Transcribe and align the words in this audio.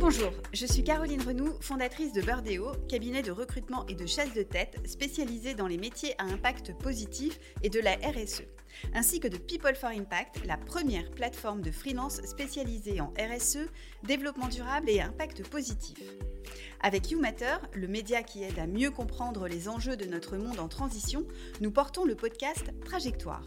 Bonjour, 0.00 0.32
je 0.52 0.66
suis 0.66 0.82
Caroline 0.82 1.22
Renoux, 1.22 1.54
fondatrice 1.60 2.12
de 2.12 2.20
Birdeo, 2.20 2.72
cabinet 2.88 3.22
de 3.22 3.30
recrutement 3.30 3.86
et 3.86 3.94
de 3.94 4.04
chasse 4.04 4.34
de 4.34 4.42
tête 4.42 4.76
spécialisé 4.84 5.54
dans 5.54 5.66
les 5.66 5.78
métiers 5.78 6.14
à 6.18 6.24
impact 6.24 6.76
positif 6.78 7.38
et 7.62 7.70
de 7.70 7.80
la 7.80 7.92
RSE, 7.92 8.42
ainsi 8.92 9.20
que 9.20 9.28
de 9.28 9.38
People 9.38 9.74
for 9.74 9.90
Impact, 9.90 10.44
la 10.44 10.56
première 10.56 11.10
plateforme 11.12 11.62
de 11.62 11.70
freelance 11.70 12.20
spécialisée 12.22 13.00
en 13.00 13.14
RSE, 13.18 13.68
développement 14.02 14.48
durable 14.48 14.90
et 14.90 15.00
impact 15.00 15.48
positif. 15.48 15.98
Avec 16.80 17.10
YouMatter, 17.10 17.56
le 17.72 17.86
média 17.86 18.22
qui 18.22 18.42
aide 18.42 18.58
à 18.58 18.66
mieux 18.66 18.90
comprendre 18.90 19.48
les 19.48 19.68
enjeux 19.68 19.96
de 19.96 20.04
notre 20.04 20.36
monde 20.36 20.58
en 20.58 20.68
transition, 20.68 21.24
nous 21.60 21.70
portons 21.70 22.04
le 22.04 22.16
podcast 22.16 22.72
Trajectoire. 22.84 23.44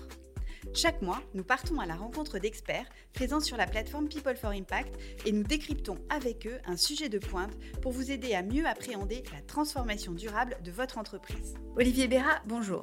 Chaque 0.75 1.01
mois, 1.01 1.21
nous 1.33 1.45
partons 1.45 1.79
à 1.79 1.85
la 1.85 1.95
rencontre 1.95 2.37
d'experts 2.37 2.89
présents 3.13 3.39
sur 3.39 3.55
la 3.55 3.65
plateforme 3.65 4.09
People 4.09 4.35
for 4.35 4.49
Impact 4.49 4.93
et 5.25 5.31
nous 5.31 5.43
décryptons 5.43 5.97
avec 6.09 6.45
eux 6.47 6.59
un 6.65 6.75
sujet 6.75 7.07
de 7.07 7.17
pointe 7.17 7.53
pour 7.81 7.93
vous 7.93 8.11
aider 8.11 8.33
à 8.33 8.43
mieux 8.43 8.67
appréhender 8.67 9.23
la 9.33 9.39
transformation 9.39 10.11
durable 10.11 10.57
de 10.65 10.71
votre 10.71 10.97
entreprise. 10.97 11.53
Olivier 11.77 12.09
Béra, 12.09 12.41
bonjour. 12.45 12.81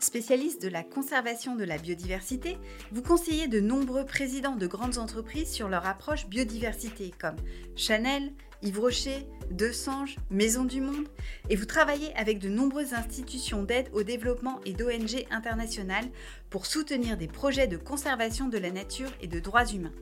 Spécialiste 0.00 0.60
de 0.62 0.68
la 0.68 0.82
conservation 0.82 1.56
de 1.56 1.64
la 1.64 1.78
biodiversité, 1.78 2.58
vous 2.92 3.02
conseillez 3.02 3.48
de 3.48 3.60
nombreux 3.60 4.04
présidents 4.04 4.56
de 4.56 4.66
grandes 4.66 4.98
entreprises 4.98 5.50
sur 5.50 5.68
leur 5.68 5.86
approche 5.86 6.26
biodiversité 6.26 7.12
comme 7.18 7.36
Chanel, 7.74 8.32
Yves 8.62 8.80
Rocher, 8.80 9.26
Desange, 9.50 10.16
Maison 10.30 10.64
du 10.64 10.80
Monde, 10.80 11.08
et 11.48 11.56
vous 11.56 11.64
travaillez 11.64 12.14
avec 12.16 12.38
de 12.38 12.48
nombreuses 12.48 12.94
institutions 12.94 13.62
d'aide 13.62 13.88
au 13.92 14.02
développement 14.02 14.60
et 14.64 14.72
d'ONG 14.72 15.26
internationales 15.30 16.10
pour 16.50 16.66
soutenir 16.66 17.16
des 17.16 17.28
projets 17.28 17.66
de 17.66 17.76
conservation 17.76 18.48
de 18.48 18.58
la 18.58 18.70
nature 18.70 19.10
et 19.20 19.26
de 19.26 19.40
droits 19.40 19.66
humains. 19.66 19.92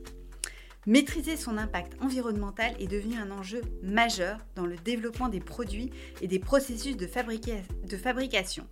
Maîtriser 0.84 1.36
son 1.36 1.58
impact 1.58 1.92
environnemental 2.02 2.74
est 2.80 2.88
devenu 2.88 3.16
un 3.16 3.30
enjeu 3.30 3.62
majeur 3.84 4.38
dans 4.56 4.66
le 4.66 4.76
développement 4.76 5.28
des 5.28 5.38
produits 5.38 5.90
et 6.20 6.26
des 6.26 6.40
processus 6.40 6.96
de, 6.96 7.06
de 7.06 7.96
fabrication. 7.96 8.66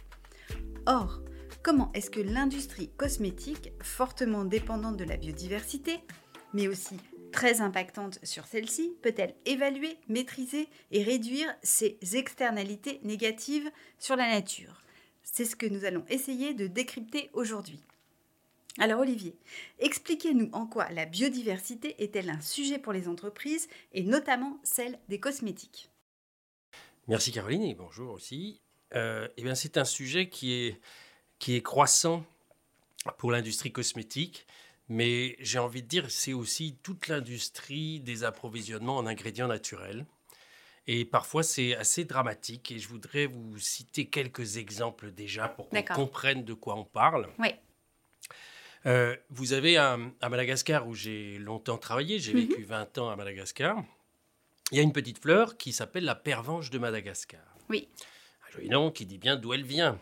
Or, 0.87 1.21
comment 1.63 1.91
est-ce 1.93 2.11
que 2.11 2.21
l'industrie 2.21 2.91
cosmétique, 2.97 3.73
fortement 3.83 4.45
dépendante 4.45 4.97
de 4.97 5.05
la 5.05 5.17
biodiversité, 5.17 6.01
mais 6.55 6.69
aussi 6.69 6.97
très 7.33 7.61
impactante 7.61 8.19
sur 8.25 8.47
celle-ci, 8.47 8.97
peut-elle 9.03 9.35
évaluer, 9.45 9.99
maîtriser 10.09 10.69
et 10.91 11.03
réduire 11.03 11.55
ses 11.63 11.99
externalités 12.15 13.01
négatives 13.05 13.71
sur 13.99 14.17
la 14.17 14.29
nature? 14.31 14.83
C'est 15.23 15.45
ce 15.45 15.55
que 15.55 15.67
nous 15.67 15.85
allons 15.85 16.05
essayer 16.09 16.55
de 16.55 16.67
décrypter 16.67 17.31
aujourd'hui. 17.35 17.81
Alors 18.79 19.01
Olivier, 19.01 19.37
expliquez-nous 19.81 20.49
en 20.53 20.67
quoi 20.67 20.89
la 20.91 21.05
biodiversité 21.05 22.03
est-elle 22.03 22.31
un 22.31 22.41
sujet 22.41 22.79
pour 22.79 22.93
les 22.93 23.07
entreprises 23.07 23.69
et 23.93 24.03
notamment 24.03 24.59
celle 24.63 24.99
des 25.09 25.21
cosmétiques? 25.21 25.91
Merci 27.07 27.33
Caroline 27.33 27.63
et 27.63 27.75
bonjour 27.75 28.13
aussi. 28.13 28.63
Euh, 28.95 29.29
eh 29.37 29.43
bien, 29.43 29.55
c'est 29.55 29.77
un 29.77 29.85
sujet 29.85 30.29
qui 30.29 30.53
est, 30.53 30.81
qui 31.39 31.55
est 31.55 31.63
croissant 31.63 32.25
pour 33.19 33.33
l'industrie 33.33 33.73
cosmétique 33.73 34.47
mais 34.91 35.37
j'ai 35.39 35.61
envie 35.61 35.83
de 35.83 35.87
dire, 35.87 36.11
c'est 36.11 36.33
aussi 36.33 36.77
toute 36.83 37.07
l'industrie 37.07 38.01
des 38.01 38.25
approvisionnements 38.25 38.97
en 38.97 39.07
ingrédients 39.07 39.47
naturels. 39.47 40.05
Et 40.89 41.05
parfois, 41.05 41.45
c'est 41.45 41.77
assez 41.77 42.05
dramatique. 42.05 42.73
Et 42.73 42.81
je 42.81 42.89
voudrais 42.89 43.27
vous 43.27 43.57
citer 43.59 44.07
quelques 44.07 44.57
exemples 44.57 45.13
déjà 45.13 45.49
pour 45.49 45.69
qu'on 45.69 45.83
comprenne 45.83 46.45
de 46.45 46.55
quoi 46.55 46.75
on 46.75 46.85
parle. 46.85 47.29
Oui. 47.39 47.51
Euh, 48.87 49.15
vous 49.29 49.53
avez 49.53 49.77
à 49.77 49.97
Madagascar, 50.29 50.89
où 50.89 50.95
j'ai 50.95 51.39
longtemps 51.39 51.79
travaillé, 51.79 52.19
j'ai 52.19 52.35
mhm. 52.35 52.41
vécu 52.41 52.65
20 52.65 52.99
ans 52.99 53.11
à 53.11 53.17
Madagascar, 53.17 53.85
il 54.73 54.79
y 54.79 54.81
a 54.81 54.83
une 54.83 54.93
petite 54.93 55.21
fleur 55.21 55.57
qui 55.57 55.73
s'appelle 55.73 56.05
la 56.05 56.17
pervenche 56.17 56.71
de 56.71 56.79
Madagascar. 56.79 57.45
Oui. 57.69 57.89
Un 58.51 58.57
joli 58.57 58.69
nom 58.69 58.91
qui 58.91 59.07
dit 59.07 59.19
bien 59.19 59.37
d'où 59.37 59.53
elle 59.53 59.65
vient 59.65 59.99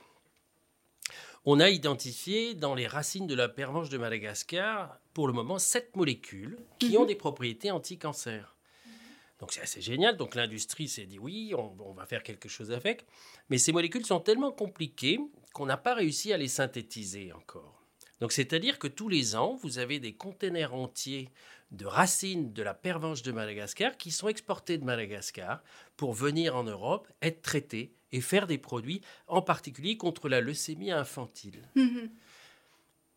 on 1.51 1.61
a 1.61 1.71
identifié 1.71 2.55
dans 2.55 2.75
les 2.75 2.87
racines 2.87 3.27
de 3.27 3.35
la 3.35 3.49
pervenche 3.49 3.89
de 3.89 3.97
Madagascar, 3.97 4.99
pour 5.15 5.27
le 5.27 5.33
moment, 5.33 5.59
sept 5.59 5.97
molécules 5.97 6.59
qui 6.79 6.99
ont 6.99 7.03
mhm. 7.03 7.07
des 7.07 7.15
propriétés 7.15 7.71
anti-cancer. 7.71 8.55
Donc 9.41 9.53
c'est 9.53 9.63
assez 9.63 9.81
génial. 9.81 10.19
Donc 10.19 10.35
l'industrie 10.35 10.89
s'est 10.89 11.07
dit 11.07 11.19
oui, 11.19 11.55
on, 11.57 11.93
va 11.95 12.05
faire 12.05 12.23
quelque 12.23 12.51
chose 12.51 12.71
avec. 12.71 13.07
Mais 13.49 13.57
ces 13.57 13.73
molécules 13.73 14.05
sont 14.05 14.21
tellement 14.21 14.53
compliquées 14.53 15.21
qu'on 15.55 15.65
n'a 15.65 15.79
pas 15.79 15.95
réussi 15.95 16.35
à 16.35 16.37
les 16.37 16.49
synthétiser 16.49 17.33
encore. 17.33 17.83
Donc 18.21 18.33
c'est-à-dire 18.33 18.79
que 18.79 18.89
tous 18.89 19.09
les 19.09 19.35
ans, 19.35 19.55
vous 19.55 19.79
avez 19.79 20.01
des 20.01 20.13
containers 20.13 20.75
entiers 20.75 21.31
de 21.71 21.87
racines 21.87 22.53
de 22.53 22.63
la 22.63 22.75
pervenche 22.75 23.23
de 23.23 23.33
Madagascar 23.33 23.97
qui 23.97 24.11
sont 24.11 24.29
exportés 24.29 24.77
de 24.77 24.85
Madagascar 24.85 25.63
pour 25.97 26.13
venir 26.13 26.57
en 26.57 26.65
Europe, 26.65 27.09
être 27.23 27.41
traités 27.41 27.95
et 28.13 28.21
faire 28.21 28.47
des 28.47 28.59
produits, 28.59 29.01
en 29.27 29.43
particulier 29.43 29.97
contre 29.97 30.29
la 30.29 30.41
leucémie 30.41 30.91
infantile. 30.91 31.63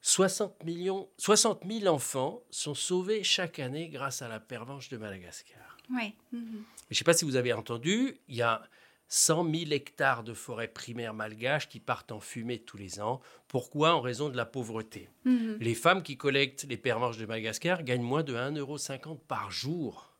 60, 0.01 0.63
millions, 0.63 1.07
60 1.17 1.61
000 1.67 1.93
enfants 1.93 2.41
sont 2.49 2.73
sauvés 2.73 3.23
chaque 3.23 3.59
année 3.59 3.89
grâce 3.89 4.21
à 4.21 4.27
la 4.27 4.39
pervenche 4.39 4.89
de 4.89 4.97
Madagascar. 4.97 5.77
Oui. 5.91 6.15
Je 6.31 6.37
ne 6.37 6.95
sais 6.95 7.03
pas 7.03 7.13
si 7.13 7.25
vous 7.25 7.35
avez 7.35 7.53
entendu, 7.53 8.17
il 8.27 8.35
y 8.35 8.41
a 8.41 8.63
100 9.09 9.43
000 9.53 9.71
hectares 9.71 10.23
de 10.23 10.33
forêts 10.33 10.69
primaires 10.69 11.13
malgaches 11.13 11.67
qui 11.67 11.79
partent 11.79 12.11
en 12.11 12.19
fumée 12.19 12.59
tous 12.59 12.77
les 12.77 13.01
ans. 13.01 13.19
Pourquoi? 13.47 13.93
En 13.93 14.01
raison 14.01 14.29
de 14.29 14.37
la 14.37 14.45
pauvreté. 14.45 15.09
Les 15.25 15.75
femmes 15.75 16.01
qui 16.01 16.17
collectent 16.17 16.65
les 16.67 16.77
pervenches 16.77 17.17
de 17.17 17.25
Madagascar 17.25 17.83
gagnent 17.83 18.01
moins 18.01 18.23
de 18.23 18.33
1,50 18.33 18.57
euro 18.57 19.15
par 19.27 19.51
jour. 19.51 20.10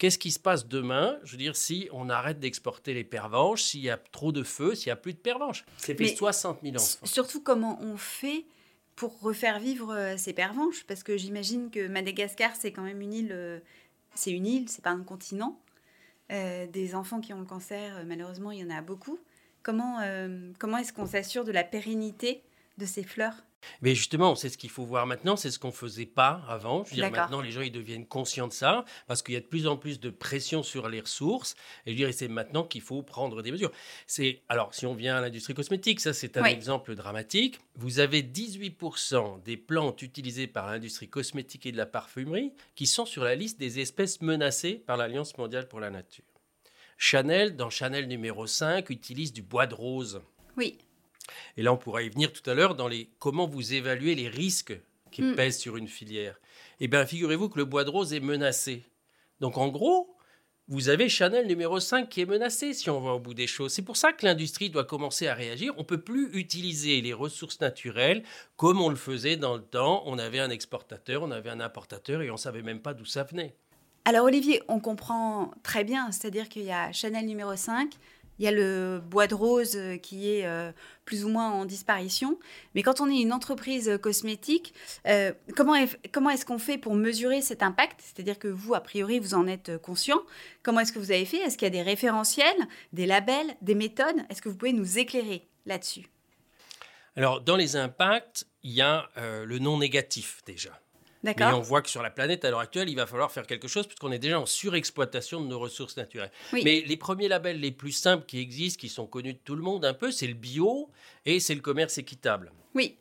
Qu'est-ce 0.00 0.18
qui 0.18 0.30
se 0.30 0.38
passe 0.38 0.66
demain? 0.66 1.18
Je 1.24 1.32
veux 1.32 1.36
dire, 1.36 1.54
si 1.54 1.90
on 1.92 2.08
arrête 2.08 2.40
d'exporter 2.40 2.94
les 2.94 3.04
pervenches, 3.04 3.64
s'il 3.64 3.82
y 3.82 3.90
a 3.90 3.98
trop 3.98 4.32
de 4.32 4.42
feu, 4.42 4.74
s'il 4.74 4.88
n'y 4.88 4.92
a 4.92 4.96
plus 4.96 5.12
de 5.12 5.18
pervenches 5.18 5.66
C'est 5.76 5.94
fait 5.94 6.16
60 6.16 6.60
000 6.62 6.76
ans. 6.76 6.86
Surtout, 7.04 7.42
comment 7.42 7.78
on 7.82 7.98
fait 7.98 8.46
pour 8.96 9.20
refaire 9.20 9.60
vivre 9.60 9.94
euh, 9.94 10.16
ces 10.16 10.32
pervenches 10.32 10.84
Parce 10.84 11.02
que 11.02 11.18
j'imagine 11.18 11.70
que 11.70 11.86
Madagascar, 11.86 12.56
c'est 12.58 12.72
quand 12.72 12.80
même 12.80 13.02
une 13.02 13.12
île. 13.12 13.32
Euh, 13.32 13.60
c'est 14.14 14.30
une 14.30 14.46
île, 14.46 14.70
c'est 14.70 14.82
pas 14.82 14.88
un 14.88 15.02
continent. 15.02 15.60
Euh, 16.32 16.66
des 16.66 16.94
enfants 16.94 17.20
qui 17.20 17.34
ont 17.34 17.40
le 17.40 17.44
cancer, 17.44 18.02
malheureusement, 18.06 18.52
il 18.52 18.60
y 18.60 18.64
en 18.64 18.70
a 18.70 18.80
beaucoup. 18.80 19.18
Comment, 19.62 19.98
comment 20.58 20.78
est-ce 20.78 20.94
qu'on 20.94 21.04
s'assure 21.04 21.44
de 21.44 21.52
la 21.52 21.62
pérennité 21.62 22.42
de 22.78 22.86
ces 22.86 23.02
fleurs? 23.02 23.44
Mais 23.82 23.94
justement, 23.94 24.34
c'est 24.34 24.48
ce 24.48 24.58
qu'il 24.58 24.70
faut 24.70 24.84
voir 24.84 25.06
maintenant, 25.06 25.36
c'est 25.36 25.50
ce 25.50 25.58
qu'on 25.58 25.68
ne 25.68 25.72
faisait 25.72 26.06
pas 26.06 26.42
avant. 26.48 26.84
Je 26.84 26.90
veux 26.90 26.96
dire, 26.96 27.10
maintenant, 27.10 27.40
les 27.40 27.50
gens 27.50 27.60
ils 27.60 27.72
deviennent 27.72 28.06
conscients 28.06 28.48
de 28.48 28.52
ça 28.52 28.84
parce 29.06 29.22
qu'il 29.22 29.34
y 29.34 29.36
a 29.36 29.40
de 29.40 29.46
plus 29.46 29.66
en 29.66 29.76
plus 29.76 30.00
de 30.00 30.10
pression 30.10 30.62
sur 30.62 30.88
les 30.88 31.00
ressources. 31.00 31.54
Et 31.86 31.92
je 31.92 31.96
dirais, 31.96 32.12
c'est 32.12 32.28
maintenant 32.28 32.64
qu'il 32.64 32.82
faut 32.82 33.02
prendre 33.02 33.42
des 33.42 33.52
mesures. 33.52 33.72
C'est 34.06 34.42
alors, 34.48 34.74
si 34.74 34.86
on 34.86 34.94
vient 34.94 35.16
à 35.16 35.20
l'industrie 35.20 35.54
cosmétique, 35.54 36.00
ça 36.00 36.12
c'est 36.12 36.36
un 36.36 36.44
exemple 36.44 36.94
dramatique. 36.94 37.58
Vous 37.76 37.98
avez 37.98 38.22
18% 38.22 39.42
des 39.42 39.56
plantes 39.56 40.02
utilisées 40.02 40.46
par 40.46 40.66
l'industrie 40.66 41.08
cosmétique 41.08 41.66
et 41.66 41.72
de 41.72 41.76
la 41.76 41.86
parfumerie 41.86 42.52
qui 42.74 42.86
sont 42.86 43.06
sur 43.06 43.24
la 43.24 43.34
liste 43.34 43.58
des 43.58 43.80
espèces 43.80 44.20
menacées 44.20 44.74
par 44.74 44.96
l'Alliance 44.96 45.36
mondiale 45.38 45.68
pour 45.68 45.80
la 45.80 45.90
nature. 45.90 46.24
Chanel, 46.98 47.56
dans 47.56 47.70
Chanel 47.70 48.08
numéro 48.08 48.46
5, 48.46 48.90
utilise 48.90 49.32
du 49.32 49.40
bois 49.40 49.66
de 49.66 49.74
rose. 49.74 50.20
Oui. 50.56 50.76
Et 51.56 51.62
là, 51.62 51.72
on 51.72 51.76
pourra 51.76 52.02
y 52.02 52.08
venir 52.08 52.32
tout 52.32 52.48
à 52.48 52.54
l'heure 52.54 52.74
dans 52.74 52.88
les 52.88 53.10
comment 53.18 53.46
vous 53.46 53.74
évaluez 53.74 54.14
les 54.14 54.28
risques 54.28 54.78
qui 55.10 55.22
hmm. 55.22 55.34
pèsent 55.34 55.58
sur 55.58 55.76
une 55.76 55.88
filière. 55.88 56.40
Eh 56.80 56.88
bien, 56.88 57.04
figurez-vous 57.04 57.48
que 57.48 57.58
le 57.58 57.64
bois 57.64 57.84
de 57.84 57.90
rose 57.90 58.12
est 58.12 58.20
menacé. 58.20 58.84
Donc, 59.40 59.58
en 59.58 59.68
gros, 59.68 60.16
vous 60.68 60.88
avez 60.88 61.08
Chanel 61.08 61.48
numéro 61.48 61.80
5 61.80 62.08
qui 62.08 62.20
est 62.20 62.26
menacé 62.26 62.74
si 62.74 62.88
on 62.90 63.00
va 63.00 63.10
au 63.14 63.18
bout 63.18 63.34
des 63.34 63.48
choses. 63.48 63.72
C'est 63.72 63.82
pour 63.82 63.96
ça 63.96 64.12
que 64.12 64.24
l'industrie 64.24 64.70
doit 64.70 64.84
commencer 64.84 65.26
à 65.26 65.34
réagir. 65.34 65.74
On 65.76 65.80
ne 65.80 65.84
peut 65.84 66.00
plus 66.00 66.30
utiliser 66.32 67.00
les 67.00 67.12
ressources 67.12 67.60
naturelles 67.60 68.22
comme 68.56 68.80
on 68.80 68.88
le 68.88 68.94
faisait 68.94 69.36
dans 69.36 69.56
le 69.56 69.62
temps. 69.62 70.04
On 70.06 70.16
avait 70.16 70.38
un 70.38 70.48
exportateur, 70.48 71.24
on 71.24 71.32
avait 71.32 71.50
un 71.50 71.58
importateur 71.58 72.22
et 72.22 72.30
on 72.30 72.34
ne 72.34 72.38
savait 72.38 72.62
même 72.62 72.80
pas 72.80 72.94
d'où 72.94 73.04
ça 73.04 73.24
venait. 73.24 73.56
Alors 74.04 74.26
Olivier, 74.26 74.62
on 74.68 74.78
comprend 74.78 75.50
très 75.64 75.82
bien, 75.82 76.12
c'est-à-dire 76.12 76.48
qu'il 76.48 76.62
y 76.62 76.72
a 76.72 76.92
Chanel 76.92 77.26
numéro 77.26 77.54
5, 77.54 77.92
il 78.40 78.44
y 78.44 78.48
a 78.48 78.52
le 78.52 79.02
bois 79.04 79.26
de 79.26 79.34
rose 79.34 79.76
euh, 79.76 79.98
qui 79.98 80.30
est 80.30 80.46
euh, 80.46 80.72
plus 81.04 81.26
ou 81.26 81.28
moins 81.28 81.50
en 81.50 81.66
disparition. 81.66 82.38
Mais 82.74 82.82
quand 82.82 83.02
on 83.02 83.10
est 83.10 83.20
une 83.20 83.34
entreprise 83.34 83.98
cosmétique, 84.02 84.72
euh, 85.06 85.32
comment, 85.54 85.74
comment 86.10 86.30
est-ce 86.30 86.46
qu'on 86.46 86.58
fait 86.58 86.78
pour 86.78 86.94
mesurer 86.94 87.42
cet 87.42 87.62
impact? 87.62 88.00
C'est-à-dire 88.00 88.38
que 88.38 88.48
vous, 88.48 88.74
a 88.74 88.80
priori, 88.80 89.18
vous 89.18 89.34
en 89.34 89.46
êtes 89.46 89.76
conscient. 89.82 90.20
Comment 90.62 90.80
est-ce 90.80 90.92
que 90.92 90.98
vous 90.98 91.12
avez 91.12 91.26
fait? 91.26 91.36
Est-ce 91.36 91.58
qu'il 91.58 91.66
y 91.66 91.70
a 91.70 91.70
des 91.70 91.82
référentiels, 91.82 92.56
des 92.94 93.04
labels, 93.04 93.54
des 93.60 93.74
méthodes? 93.74 94.16
Est-ce 94.30 94.40
que 94.40 94.48
vous 94.48 94.56
pouvez 94.56 94.72
nous 94.72 94.98
éclairer 94.98 95.46
là-dessus? 95.66 96.06
Alors, 97.16 97.42
dans 97.42 97.56
les 97.56 97.76
impacts, 97.76 98.46
il 98.62 98.72
y 98.72 98.80
a 98.80 99.10
le 99.16 99.58
non 99.58 99.76
négatif 99.78 100.40
déjà. 100.46 100.80
Mais 101.22 101.34
on 101.42 101.60
voit 101.60 101.82
que 101.82 101.90
sur 101.90 102.02
la 102.02 102.10
planète, 102.10 102.44
à 102.44 102.50
l'heure 102.50 102.60
actuelle, 102.60 102.88
il 102.88 102.96
va 102.96 103.06
falloir 103.06 103.30
faire 103.30 103.46
quelque 103.46 103.68
chose 103.68 103.86
puisqu'on 103.86 104.12
est 104.12 104.18
déjà 104.18 104.40
en 104.40 104.46
surexploitation 104.46 105.40
de 105.40 105.46
nos 105.46 105.58
ressources 105.58 105.96
naturelles. 105.96 106.32
Mais 106.52 106.82
les 106.86 106.96
premiers 106.96 107.28
labels 107.28 107.60
les 107.60 107.72
plus 107.72 107.92
simples 107.92 108.24
qui 108.26 108.38
existent, 108.38 108.80
qui 108.80 108.88
sont 108.88 109.06
connus 109.06 109.34
de 109.34 109.38
tout 109.38 109.54
le 109.54 109.62
monde 109.62 109.84
un 109.84 109.94
peu, 109.94 110.10
c'est 110.10 110.26
le 110.26 110.34
bio 110.34 110.90
et 111.26 111.40
c'est 111.40 111.54
le 111.54 111.60
commerce 111.60 111.98
équitable. 111.98 112.52
Oui. 112.74 112.96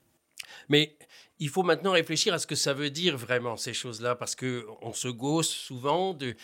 Mais 0.68 0.98
il 1.39 1.50
faut 1.50 1.63
maintenant 1.63 1.92
réfléchir 1.92 2.33
à 2.33 2.39
ce 2.39 2.45
que 2.45 2.56
ça 2.56 2.74
veut 2.74 2.89
dire 2.89 3.18
vraiment 3.18 3.56
ces 3.56 3.74
choses-là, 3.74 4.16
parce 4.16 4.36
que 4.36 4.68
on 4.81 4.94
se 4.94 5.07
gausse 5.07 5.50
souvent 5.50 6.13
de, 6.13 6.36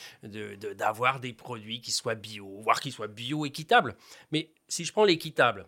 d'avoir 0.73 1.19
des 1.19 1.33
produits 1.33 1.81
qui 1.81 1.91
soient 1.91 2.15
bio, 2.15 2.61
voire 2.61 2.79
qui 2.79 2.91
soient 2.91 3.07
bio-équitables. 3.07 3.95
Mais 4.31 4.51
si 4.69 4.85
je 4.85 4.93
prends 4.93 5.03
l'équitable, 5.03 5.67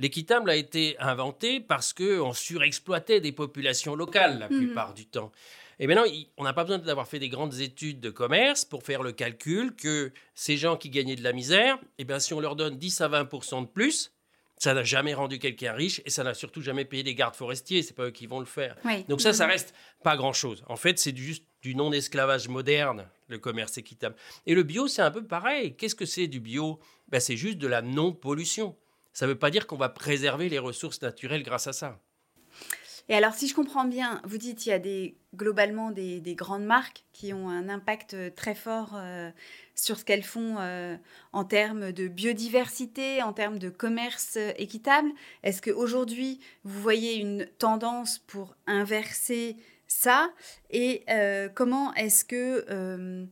l'équitable 0.00 0.50
a 0.50 0.56
été 0.56 0.96
inventé 0.98 1.60
parce 1.60 1.92
qu'on 1.92 2.32
surexploitait 2.32 3.20
des 3.20 3.32
populations 3.32 3.94
locales 3.94 4.38
la 4.38 4.48
mhm. 4.48 4.58
plupart 4.58 4.94
du 4.94 5.06
temps. 5.06 5.30
Et 5.78 5.86
maintenant, 5.86 6.04
on 6.36 6.44
n'a 6.44 6.52
pas 6.52 6.64
besoin 6.64 6.78
d'avoir 6.78 7.06
fait 7.06 7.18
des 7.18 7.28
grandes 7.28 7.60
études 7.60 8.00
de 8.00 8.10
commerce 8.10 8.64
pour 8.64 8.82
faire 8.82 9.02
le 9.02 9.12
calcul 9.12 9.74
que 9.74 10.12
ces 10.34 10.56
gens 10.56 10.76
qui 10.76 10.90
gagnaient 10.90 11.16
de 11.16 11.22
la 11.22 11.32
misère, 11.32 11.78
eh 11.98 12.04
bien, 12.04 12.18
si 12.18 12.34
on 12.34 12.40
leur 12.40 12.56
donne 12.56 12.76
10 12.76 13.00
à 13.00 13.08
20 13.08 13.62
de 13.62 13.66
plus, 13.66 14.12
ça 14.58 14.74
n'a 14.74 14.82
jamais 14.82 15.14
rendu 15.14 15.38
quelqu'un 15.38 15.72
riche 15.72 16.02
et 16.04 16.10
ça 16.10 16.22
n'a 16.22 16.34
surtout 16.34 16.60
jamais 16.60 16.84
payé 16.84 17.02
des 17.02 17.14
gardes 17.14 17.34
forestiers. 17.34 17.82
C'est 17.82 17.94
pas 17.94 18.06
eux 18.06 18.10
qui 18.10 18.26
vont 18.26 18.40
le 18.40 18.46
faire. 18.46 18.76
Donc 19.08 19.22
ça, 19.22 19.32
ça 19.32 19.46
mhm. 19.46 19.52
reste 19.52 19.74
pas 20.02 20.16
grand-chose. 20.16 20.64
En 20.66 20.76
fait, 20.76 20.98
c'est 20.98 21.16
juste 21.16 21.44
du 21.62 21.74
non-esclavage 21.74 22.48
moderne, 22.48 23.06
le 23.28 23.38
commerce 23.38 23.78
équitable. 23.78 24.16
Et 24.46 24.54
le 24.54 24.62
bio, 24.62 24.86
c'est 24.86 25.02
un 25.02 25.10
peu 25.10 25.24
pareil. 25.24 25.76
Qu'est-ce 25.76 25.94
que 25.94 26.06
c'est 26.06 26.26
du 26.26 26.40
bio? 26.40 26.78
Ben, 27.08 27.20
C'est 27.20 27.36
juste 27.36 27.58
de 27.58 27.66
la 27.66 27.80
non-pollution. 27.80 28.76
Ça 29.12 29.26
ne 29.26 29.32
veut 29.32 29.38
pas 29.38 29.50
dire 29.50 29.66
qu'on 29.66 29.76
va 29.76 29.88
préserver 29.88 30.48
les 30.48 30.58
ressources 30.58 31.02
naturelles 31.02 31.42
grâce 31.42 31.66
à 31.66 31.72
ça. 31.72 32.00
Et 33.10 33.14
alors, 33.14 33.34
si 33.34 33.48
je 33.48 33.56
comprends 33.56 33.86
bien, 33.86 34.22
vous 34.22 34.38
dites 34.38 34.58
qu'il 34.60 34.70
y 34.70 34.72
a 34.72 35.10
globalement 35.34 35.90
des, 35.90 36.22
grandes 36.36 36.64
marques 36.64 37.02
qui 37.12 37.34
ont 37.34 37.48
un 37.48 37.68
impact 37.68 38.14
euh, 38.14 38.30
très 38.30 38.54
fort 38.54 38.92
euh, 38.94 39.32
sur 39.74 39.98
ce 39.98 40.04
qu'elles 40.04 40.22
font 40.22 40.58
euh, 40.60 40.96
en 41.32 41.44
termes 41.44 41.90
de 41.90 42.06
biodiversité, 42.06 43.20
en 43.20 43.32
termes 43.32 43.58
de 43.58 43.68
commerce 43.68 44.38
équitable. 44.58 45.08
Est-ce 45.42 45.60
qu'aujourd'hui, 45.60 46.38
vous 46.62 46.80
voyez 46.80 47.16
une 47.16 47.46
tendance 47.58 48.20
pour 48.20 48.54
inverser 48.68 49.56
ça? 49.88 50.30
Et 50.70 51.04
comment 51.56 51.92
est-ce 51.94 52.24
que 52.24 53.26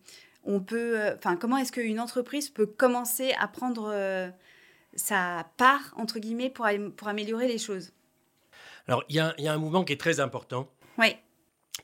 on 0.45 0.61
peut, 0.61 0.99
enfin, 1.17 1.37
comment 1.37 1.59
est-ce 1.59 1.73
qu'une 1.73 2.01
entreprise 2.01 2.49
peut 2.49 2.67
commencer 2.67 3.33
à 3.39 3.47
prendre 3.47 4.33
sa 4.99 5.47
part 5.57 5.95
entre 5.97 6.19
guillemets 6.19 6.51
pour, 6.51 6.69
pour 6.97 7.09
améliorer 7.09 7.49
les 7.49 7.59
choses 7.59 7.93
alors, 8.89 9.05
il 9.11 9.17
y, 9.17 9.21
a, 9.21 9.35
un 9.53 9.59
mouvement 9.59 9.85
qui 9.85 9.93
est 9.93 10.01
très 10.01 10.19
important. 10.19 10.69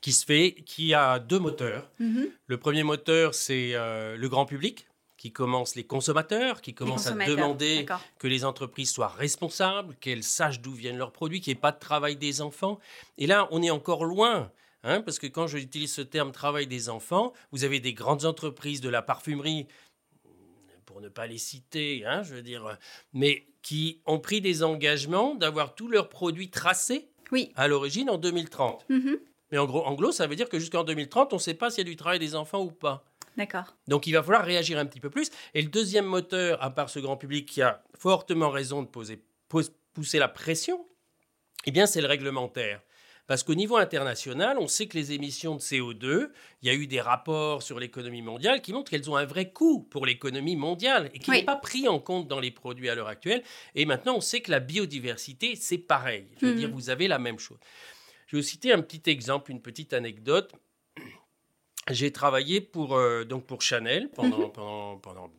Qui 0.01 0.11
se 0.11 0.25
fait, 0.25 0.55
qui 0.65 0.93
a 0.93 1.19
deux 1.19 1.39
moteurs. 1.39 1.89
Mm-hmm. 2.01 2.29
Le 2.47 2.57
premier 2.57 2.83
moteur, 2.83 3.33
c'est 3.33 3.71
euh, 3.73 4.17
le 4.17 4.29
grand 4.29 4.45
public, 4.45 4.87
qui 5.17 5.31
commence 5.31 5.75
les 5.75 5.85
consommateurs, 5.85 6.61
qui 6.61 6.73
commence 6.73 7.07
à 7.07 7.13
demander 7.13 7.85
que 8.19 8.27
les 8.27 8.43
entreprises 8.43 8.91
soient 8.91 9.07
responsables, 9.07 9.95
qu'elles 9.95 10.23
sachent 10.23 10.59
d'où 10.59 10.73
viennent 10.73 10.97
leurs 10.97 11.13
produits, 11.13 11.39
qu'il 11.39 11.53
n'y 11.53 11.57
ait 11.57 11.61
pas 11.61 11.71
de 11.71 11.79
travail 11.79 12.17
des 12.17 12.41
enfants. 12.41 12.77
Et 13.17 13.25
là, 13.25 13.47
on 13.51 13.63
est 13.63 13.71
encore 13.71 14.03
loin. 14.03 14.51
Hein, 14.83 15.01
parce 15.01 15.17
que 15.17 15.25
quand 15.25 15.47
j'utilise 15.47 15.91
ce 15.91 16.01
terme 16.01 16.31
travail 16.31 16.67
des 16.67 16.89
enfants, 16.89 17.33
vous 17.51 17.63
avez 17.63 17.79
des 17.79 17.95
grandes 17.95 18.25
entreprises 18.25 18.81
de 18.81 18.89
la 18.89 19.01
parfumerie, 19.01 19.65
pour 20.95 21.01
ne 21.01 21.09
pas 21.09 21.27
les 21.27 21.37
citer, 21.37 22.05
hein, 22.05 22.23
je 22.23 22.35
veux 22.35 22.41
dire, 22.41 22.77
mais 23.11 23.47
qui 23.61 23.99
ont 24.05 24.17
pris 24.17 24.39
des 24.39 24.63
engagements 24.63 25.35
d'avoir 25.35 25.75
tous 25.75 25.89
leurs 25.89 26.07
produits 26.07 26.49
tracés 26.49 27.09
oui. 27.33 27.51
à 27.57 27.67
l'origine 27.67 28.09
en 28.09 28.17
2030. 28.17 28.85
Mm-hmm. 28.89 29.19
Mais 29.51 29.57
en 29.57 29.65
gros, 29.65 29.83
en 29.83 29.93
gros, 29.95 30.13
ça 30.13 30.25
veut 30.25 30.37
dire 30.37 30.47
que 30.47 30.57
jusqu'en 30.57 30.85
2030, 30.85 31.33
on 31.33 31.35
ne 31.35 31.41
sait 31.41 31.53
pas 31.53 31.69
s'il 31.69 31.85
y 31.85 31.89
a 31.89 31.91
du 31.91 31.97
travail 31.97 32.19
des 32.19 32.33
enfants 32.33 32.63
ou 32.63 32.71
pas. 32.71 33.03
D'accord. 33.35 33.75
Donc 33.89 34.07
il 34.07 34.13
va 34.13 34.23
falloir 34.23 34.45
réagir 34.45 34.79
un 34.79 34.85
petit 34.85 35.01
peu 35.01 35.09
plus. 35.09 35.31
Et 35.53 35.61
le 35.61 35.67
deuxième 35.67 36.05
moteur, 36.05 36.63
à 36.63 36.69
part 36.69 36.89
ce 36.89 36.99
grand 36.99 37.17
public 37.17 37.45
qui 37.45 37.61
a 37.61 37.83
fortement 37.99 38.49
raison 38.49 38.81
de 38.81 38.87
poser, 38.87 39.21
pousser 39.49 40.17
la 40.17 40.29
pression, 40.29 40.87
eh 41.65 41.71
bien 41.71 41.87
c'est 41.87 41.99
le 41.99 42.07
réglementaire. 42.07 42.81
Parce 43.27 43.41
qu'au 43.41 43.55
niveau 43.55 43.77
international, 43.77 44.57
on 44.59 44.67
sait 44.67 44.85
que 44.87 44.95
les 44.97 45.11
émissions 45.11 45.55
de 45.55 45.59
CO2, 45.59 46.29
il 46.61 46.67
y 46.67 46.69
a 46.69 46.75
eu 46.75 46.85
des 46.85 47.01
rapports 47.01 47.63
sur 47.63 47.79
l'économie 47.79 48.21
mondiale 48.21 48.61
qui 48.61 48.71
montrent 48.71 48.91
qu'elles 48.91 49.09
ont 49.09 49.15
un 49.15 49.25
vrai 49.25 49.51
coût 49.51 49.81
pour 49.81 50.05
l'économie 50.05 50.55
mondiale 50.55 51.09
et 51.13 51.19
qui 51.19 51.31
n'est 51.31 51.43
pas 51.43 51.55
pris 51.55 51.87
en 51.87 51.99
compte 51.99 52.27
dans 52.27 52.39
les 52.39 52.51
produits 52.51 52.87
à 52.87 52.95
l'heure 52.95 53.07
actuelle. 53.07 53.41
Et 53.73 53.85
maintenant, 53.85 54.17
on 54.17 54.21
sait 54.21 54.41
que 54.41 54.51
la 54.51 54.59
biodiversité, 54.59 55.55
c'est 55.55 55.79
pareil. 55.79 56.27
Je 56.39 56.45
veux 56.45 56.51
mhm. 56.51 56.59
dire, 56.59 56.71
vous 56.71 56.91
avez 56.91 57.07
la 57.07 57.17
même 57.17 57.39
chose. 57.39 57.57
Je 58.27 58.35
vais 58.35 58.41
vous 58.41 58.47
citer 58.47 58.71
un 58.71 58.81
petit 58.81 59.09
exemple, 59.09 59.49
une 59.49 59.61
petite 59.61 59.93
anecdote. 59.93 60.53
J'ai 61.89 62.11
travaillé 62.11 62.61
pour, 62.61 62.95
euh, 62.95 63.23
donc 63.23 63.45
pour 63.45 63.61
Chanel 63.61 64.09
pendant, 64.11 64.39
mhm. 64.39 64.51
pendant, 64.51 64.97
pendant 64.97 65.31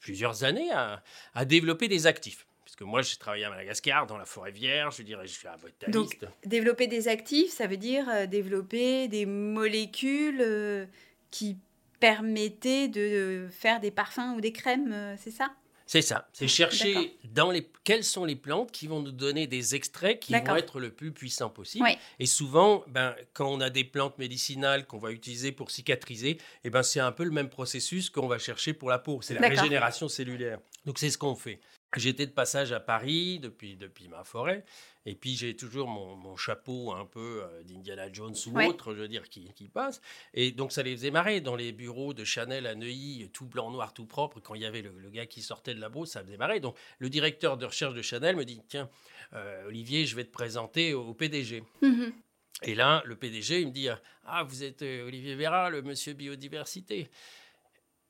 plusieurs 0.00 0.44
années 0.44 0.70
à, 0.72 1.02
à 1.34 1.44
développer 1.44 1.86
des 1.86 2.06
actifs. 2.06 2.46
Parce 2.70 2.76
que 2.76 2.84
moi, 2.84 3.02
j'ai 3.02 3.16
travaillé 3.16 3.44
à 3.44 3.50
Madagascar, 3.50 4.06
dans 4.06 4.16
la 4.16 4.24
forêt 4.24 4.52
vierge, 4.52 4.98
je 4.98 5.02
dirais, 5.02 5.26
je 5.26 5.32
suis 5.32 5.48
un 5.48 5.56
botaniste. 5.56 5.90
Donc, 6.22 6.30
développer 6.46 6.86
des 6.86 7.08
actifs, 7.08 7.50
ça 7.50 7.66
veut 7.66 7.76
dire 7.76 8.08
euh, 8.08 8.26
développer 8.26 9.08
des 9.08 9.26
molécules 9.26 10.40
euh, 10.40 10.86
qui 11.32 11.56
permettaient 11.98 12.86
de 12.86 13.48
faire 13.50 13.80
des 13.80 13.90
parfums 13.90 14.36
ou 14.36 14.40
des 14.40 14.52
crèmes, 14.52 14.92
euh, 14.92 15.16
c'est 15.18 15.32
ça? 15.32 15.50
C'est 15.84 16.02
ça, 16.02 16.28
c'est 16.32 16.46
chercher 16.46 17.18
dans 17.24 17.50
les 17.50 17.68
quelles 17.82 18.04
sont 18.04 18.24
les 18.24 18.36
plantes 18.36 18.70
qui 18.70 18.86
vont 18.86 19.02
nous 19.02 19.10
donner 19.10 19.48
des 19.48 19.74
extraits 19.74 20.20
qui 20.20 20.32
vont 20.32 20.54
être 20.54 20.78
le 20.78 20.92
plus 20.92 21.10
puissants 21.10 21.50
possible. 21.50 21.88
Et 22.20 22.26
souvent, 22.26 22.84
ben, 22.86 23.16
quand 23.32 23.48
on 23.48 23.60
a 23.60 23.70
des 23.70 23.82
plantes 23.82 24.16
médicinales 24.16 24.86
qu'on 24.86 24.98
va 24.98 25.10
utiliser 25.10 25.50
pour 25.50 25.72
cicatriser, 25.72 26.38
eh 26.62 26.70
ben, 26.70 26.84
c'est 26.84 27.00
un 27.00 27.10
peu 27.10 27.24
le 27.24 27.32
même 27.32 27.48
processus 27.48 28.08
qu'on 28.08 28.28
va 28.28 28.38
chercher 28.38 28.72
pour 28.72 28.88
la 28.88 29.00
peau. 29.00 29.20
C'est 29.20 29.34
la 29.34 29.48
régénération 29.48 30.08
cellulaire. 30.08 30.60
Donc 30.86 31.00
c'est 31.00 31.10
ce 31.10 31.18
qu'on 31.18 31.34
fait. 31.34 31.58
J'étais 31.96 32.26
de 32.26 32.30
passage 32.30 32.70
à 32.70 32.78
Paris 32.78 33.40
depuis, 33.40 33.76
depuis 33.76 34.06
ma 34.06 34.22
forêt, 34.22 34.64
et 35.06 35.16
puis 35.16 35.34
j'ai 35.34 35.56
toujours 35.56 35.88
mon, 35.88 36.36
chapeau 36.36 36.92
un 36.92 37.04
peu 37.04 37.42
euh, 37.42 37.62
d'Indiana 37.64 38.12
Jones 38.12 38.34
ou 38.46 38.60
autre, 38.60 38.94
je 38.94 39.00
veux 39.00 39.08
dire, 39.08 39.28
qui, 39.28 39.52
qui, 39.54 39.68
passe. 39.68 40.00
Et 40.32 40.52
donc 40.52 40.70
ça 40.70 40.84
les 40.84 40.96
faisait 40.96 41.10
marrer 41.10 41.40
dans 41.40 41.56
les 41.56 41.72
bureaux 41.72 42.14
de 42.14 42.22
Chanel 42.22 42.66
à 42.66 42.76
Neuilly, 42.76 43.28
tout 43.32 43.46
blanc, 43.46 43.70
noir, 43.72 43.92
tout 43.92 44.06
propre. 44.06 44.38
Quand 44.38 44.54
il 44.54 44.62
y 44.62 44.66
avait 44.66 44.82
le, 44.82 45.10
gars 45.10 45.26
qui 45.26 45.42
sortait 45.42 45.74
de 45.74 45.80
la 45.80 45.88
brousse, 45.88 46.10
ça 46.10 46.22
faisait 46.22 46.36
marrer. 46.36 46.60
Donc 46.60 46.76
le 46.98 47.10
directeur 47.10 47.56
de 47.56 47.66
recherche 47.66 47.94
de 47.94 48.02
Chanel 48.02 48.36
me 48.36 48.44
dit 48.44 48.60
Tiens, 48.68 48.88
euh, 49.32 49.66
Olivier, 49.66 50.06
je 50.06 50.14
vais 50.14 50.24
te 50.24 50.32
présenter 50.32 50.94
au, 50.94 51.12
PDG. 51.12 51.64
Mm-hmm. 51.82 52.12
Et 52.62 52.74
là, 52.74 53.02
le 53.06 53.16
PDG, 53.16 53.62
il 53.62 53.68
me 53.68 53.72
dit 53.72 53.88
Ah, 54.24 54.44
vous 54.44 54.62
êtes 54.62 54.82
euh, 54.82 55.06
Olivier 55.06 55.34
Véra, 55.34 55.70
le 55.70 55.82
monsieur 55.82 56.12
biodiversité. 56.12 57.10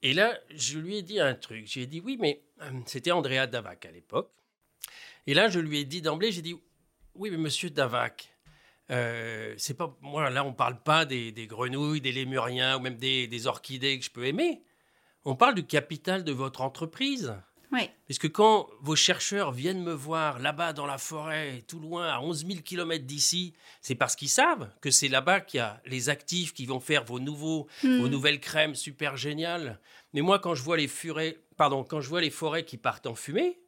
Et 0.02 0.14
là, 0.14 0.38
je 0.50 0.78
lui 0.78 0.96
ai 0.96 1.02
dit 1.02 1.20
un 1.20 1.34
truc. 1.34 1.66
J'ai 1.66 1.86
dit 1.86 2.00
oui, 2.00 2.16
mais 2.18 2.42
euh, 2.62 2.70
c'était 2.86 3.10
Andrea 3.10 3.46
Davac 3.46 3.84
à 3.84 3.90
l'époque. 3.90 4.32
Et 5.26 5.34
là, 5.34 5.48
je 5.48 5.60
lui 5.60 5.78
ai 5.78 5.84
dit 5.84 6.02
d'emblée, 6.02 6.32
j'ai 6.32 6.42
dit 6.42 6.56
oui, 7.14 7.30
mais 7.30 7.36
monsieur 7.36 7.70
Davac, 7.70 8.32
euh, 8.90 9.54
c'est 9.58 9.74
pas 9.76 9.96
moi 10.00 10.30
là, 10.30 10.44
on 10.44 10.52
parle 10.52 10.82
pas 10.82 11.04
des, 11.04 11.32
grenouilles, 11.46 12.00
des 12.00 12.12
lémuriens 12.12 12.78
ou 12.78 12.80
même 12.80 12.96
des, 12.96 13.26
des, 13.26 13.46
orchidées 13.46 13.98
que 13.98 14.04
je 14.04 14.10
peux 14.10 14.26
aimer. 14.26 14.62
On 15.24 15.36
parle 15.36 15.54
du 15.54 15.66
capital 15.66 16.24
de 16.24 16.32
votre 16.32 16.62
entreprise. 16.62 17.34
Oui. 17.72 17.88
Parce 18.08 18.18
que 18.18 18.26
quand 18.26 18.68
vos 18.80 18.96
chercheurs 18.96 19.52
viennent 19.52 19.82
me 19.82 19.92
voir 19.92 20.38
là-bas 20.38 20.72
dans 20.72 20.86
la 20.86 20.98
forêt, 20.98 21.62
tout 21.68 21.78
loin, 21.78 22.08
à 22.08 22.20
11 22.20 22.46
000 22.46 22.60
km 22.64 23.04
d'ici, 23.04 23.54
c'est 23.80 23.94
parce 23.94 24.16
qu'ils 24.16 24.28
savent 24.28 24.70
que 24.80 24.90
c'est 24.90 25.08
là-bas 25.08 25.40
qu'il 25.40 25.58
y 25.58 25.60
a 25.60 25.80
les 25.86 26.08
actifs 26.08 26.52
qui 26.52 26.66
vont 26.66 26.80
faire 26.80 27.04
vos, 27.04 27.20
nouveaux, 27.20 27.68
hmm. 27.84 28.00
vos 28.00 28.08
nouvelles 28.08 28.40
crèmes 28.40 28.74
super 28.74 29.16
géniales. 29.16 29.78
Mais 30.12 30.20
moi, 30.20 30.38
quand 30.38 30.54
je 30.54 30.62
vois 30.62 30.76
les, 30.76 30.88
furets, 30.88 31.38
pardon, 31.56 31.84
quand 31.84 32.00
je 32.00 32.08
vois 32.08 32.20
les 32.20 32.30
forêts 32.30 32.64
qui 32.64 32.76
partent 32.76 33.06
en 33.06 33.14
fumée, 33.14 33.60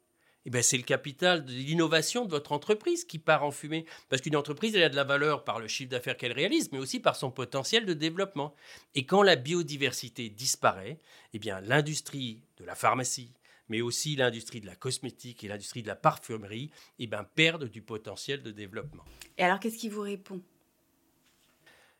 eh 0.45 0.49
ben, 0.49 0.61
c'est 0.61 0.77
le 0.77 0.83
capital 0.83 1.45
de 1.45 1.51
l'innovation 1.51 2.25
de 2.25 2.29
votre 2.29 2.51
entreprise 2.51 3.05
qui 3.05 3.17
part 3.17 3.43
en 3.43 3.51
fumée. 3.51 3.85
Parce 4.09 4.21
qu'une 4.21 4.35
entreprise, 4.35 4.75
elle 4.75 4.83
a 4.83 4.89
de 4.89 4.95
la 4.95 5.05
valeur 5.05 5.45
par 5.45 5.59
le 5.59 5.67
chiffre 5.67 5.89
d'affaires 5.89 6.17
qu'elle 6.17 6.33
réalise, 6.33 6.71
mais 6.71 6.79
aussi 6.79 6.99
par 6.99 7.15
son 7.15 7.31
potentiel 7.31 7.85
de 7.85 7.93
développement. 7.93 8.53
Et 8.93 9.05
quand 9.05 9.23
la 9.23 9.37
biodiversité 9.37 10.29
disparaît, 10.29 10.99
eh 11.33 11.39
bien, 11.39 11.61
l'industrie 11.61 12.41
de 12.57 12.65
la 12.65 12.75
pharmacie, 12.75 13.31
mais 13.69 13.81
aussi 13.81 14.15
l'industrie 14.15 14.61
de 14.61 14.65
la 14.65 14.75
cosmétique 14.75 15.43
et 15.43 15.47
l'industrie 15.47 15.81
de 15.81 15.87
la 15.87 15.95
parfumerie, 15.95 16.69
eh 16.99 17.07
ben, 17.07 17.23
perdent 17.23 17.69
du 17.69 17.81
potentiel 17.81 18.43
de 18.43 18.51
développement. 18.51 19.05
Et 19.37 19.43
alors, 19.43 19.59
qu'est-ce 19.59 19.77
qu'il 19.77 19.91
vous 19.91 20.01
répond? 20.01 20.41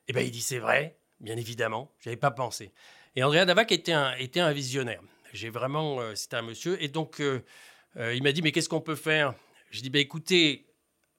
Eh 0.08 0.14
bien, 0.14 0.22
il 0.22 0.32
dit 0.32 0.42
c'est 0.42 0.60
vrai, 0.60 0.98
bien 1.20 1.38
évidemment, 1.38 1.92
je 2.00 2.10
n'avais 2.10 2.20
pas 2.20 2.32
pensé. 2.32 2.74
Et 3.16 3.24
Andrea 3.24 3.46
Davac 3.46 3.72
était 3.72 3.94
un, 3.94 4.16
était 4.16 4.40
un 4.40 4.52
visionnaire. 4.52 5.02
J'ai 5.32 5.50
vraiment, 5.50 6.02
euh, 6.02 6.16
c'était 6.16 6.36
un 6.36 6.42
monsieur, 6.42 6.82
et 6.84 6.90
donc 6.90 7.20
euh, 7.20 7.44
euh, 7.98 8.14
il 8.14 8.22
m'a 8.24 8.32
dit 8.32 8.42
mais 8.42 8.52
qu'est-ce 8.52 8.70
qu'on 8.70 8.82
peut 8.82 8.96
faire? 8.96 9.34
Je 9.70 9.82
dis 9.82 9.90
ben 9.90 10.00
écoutez, 10.00 10.68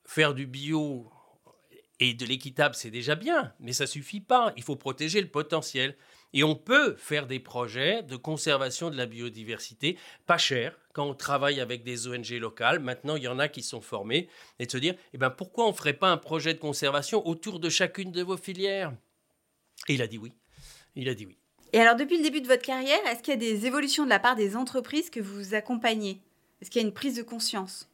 faire 0.04 0.34
du 0.34 0.46
bio 0.46 1.10
et 2.00 2.14
de 2.14 2.26
l'équitable 2.26 2.74
c'est 2.74 2.90
déjà 2.90 3.14
bien, 3.14 3.54
mais 3.58 3.72
ça 3.72 3.86
suffit 3.86 4.20
pas. 4.20 4.52
Il 4.56 4.62
faut 4.62 4.76
protéger 4.76 5.20
le 5.20 5.28
potentiel. 5.28 5.96
Et 6.34 6.42
on 6.42 6.56
peut 6.56 6.96
faire 6.98 7.28
des 7.28 7.38
projets 7.38 8.02
de 8.02 8.16
conservation 8.16 8.90
de 8.90 8.96
la 8.96 9.06
biodiversité 9.06 9.96
pas 10.26 10.36
cher 10.36 10.76
quand 10.92 11.06
on 11.06 11.14
travaille 11.14 11.60
avec 11.60 11.84
des 11.84 12.08
ONG 12.08 12.30
locales. 12.32 12.80
Maintenant, 12.80 13.14
il 13.14 13.22
y 13.22 13.28
en 13.28 13.38
a 13.38 13.48
qui 13.48 13.62
sont 13.62 13.80
formés. 13.80 14.28
Et 14.58 14.66
de 14.66 14.70
se 14.70 14.76
dire, 14.78 14.96
eh 15.12 15.18
ben, 15.18 15.30
pourquoi 15.30 15.66
on 15.66 15.70
ne 15.70 15.76
ferait 15.76 15.94
pas 15.94 16.08
un 16.08 16.16
projet 16.16 16.52
de 16.52 16.58
conservation 16.58 17.26
autour 17.26 17.60
de 17.60 17.70
chacune 17.70 18.10
de 18.10 18.22
vos 18.22 18.36
filières? 18.36 18.92
Et 19.88 19.94
il 19.94 20.02
a 20.02 20.08
dit 20.08 20.18
oui. 20.18 20.32
Il 20.96 21.08
a 21.08 21.14
dit 21.14 21.24
oui. 21.24 21.38
Et 21.72 21.80
alors, 21.80 21.96
depuis 21.96 22.16
le 22.18 22.24
début 22.24 22.40
de 22.40 22.48
votre 22.48 22.62
carrière, 22.62 23.04
est-ce 23.06 23.22
qu'il 23.22 23.34
y 23.34 23.36
a 23.36 23.40
des 23.40 23.66
évolutions 23.66 24.04
de 24.04 24.10
la 24.10 24.18
part 24.18 24.36
des 24.36 24.56
entreprises 24.56 25.10
que 25.10 25.20
vous 25.20 25.54
accompagnez? 25.54 26.20
Est-ce 26.60 26.70
qu'il 26.70 26.82
y 26.82 26.84
a 26.84 26.86
une 26.86 26.94
prise 26.94 27.16
de 27.16 27.22
conscience? 27.22 27.88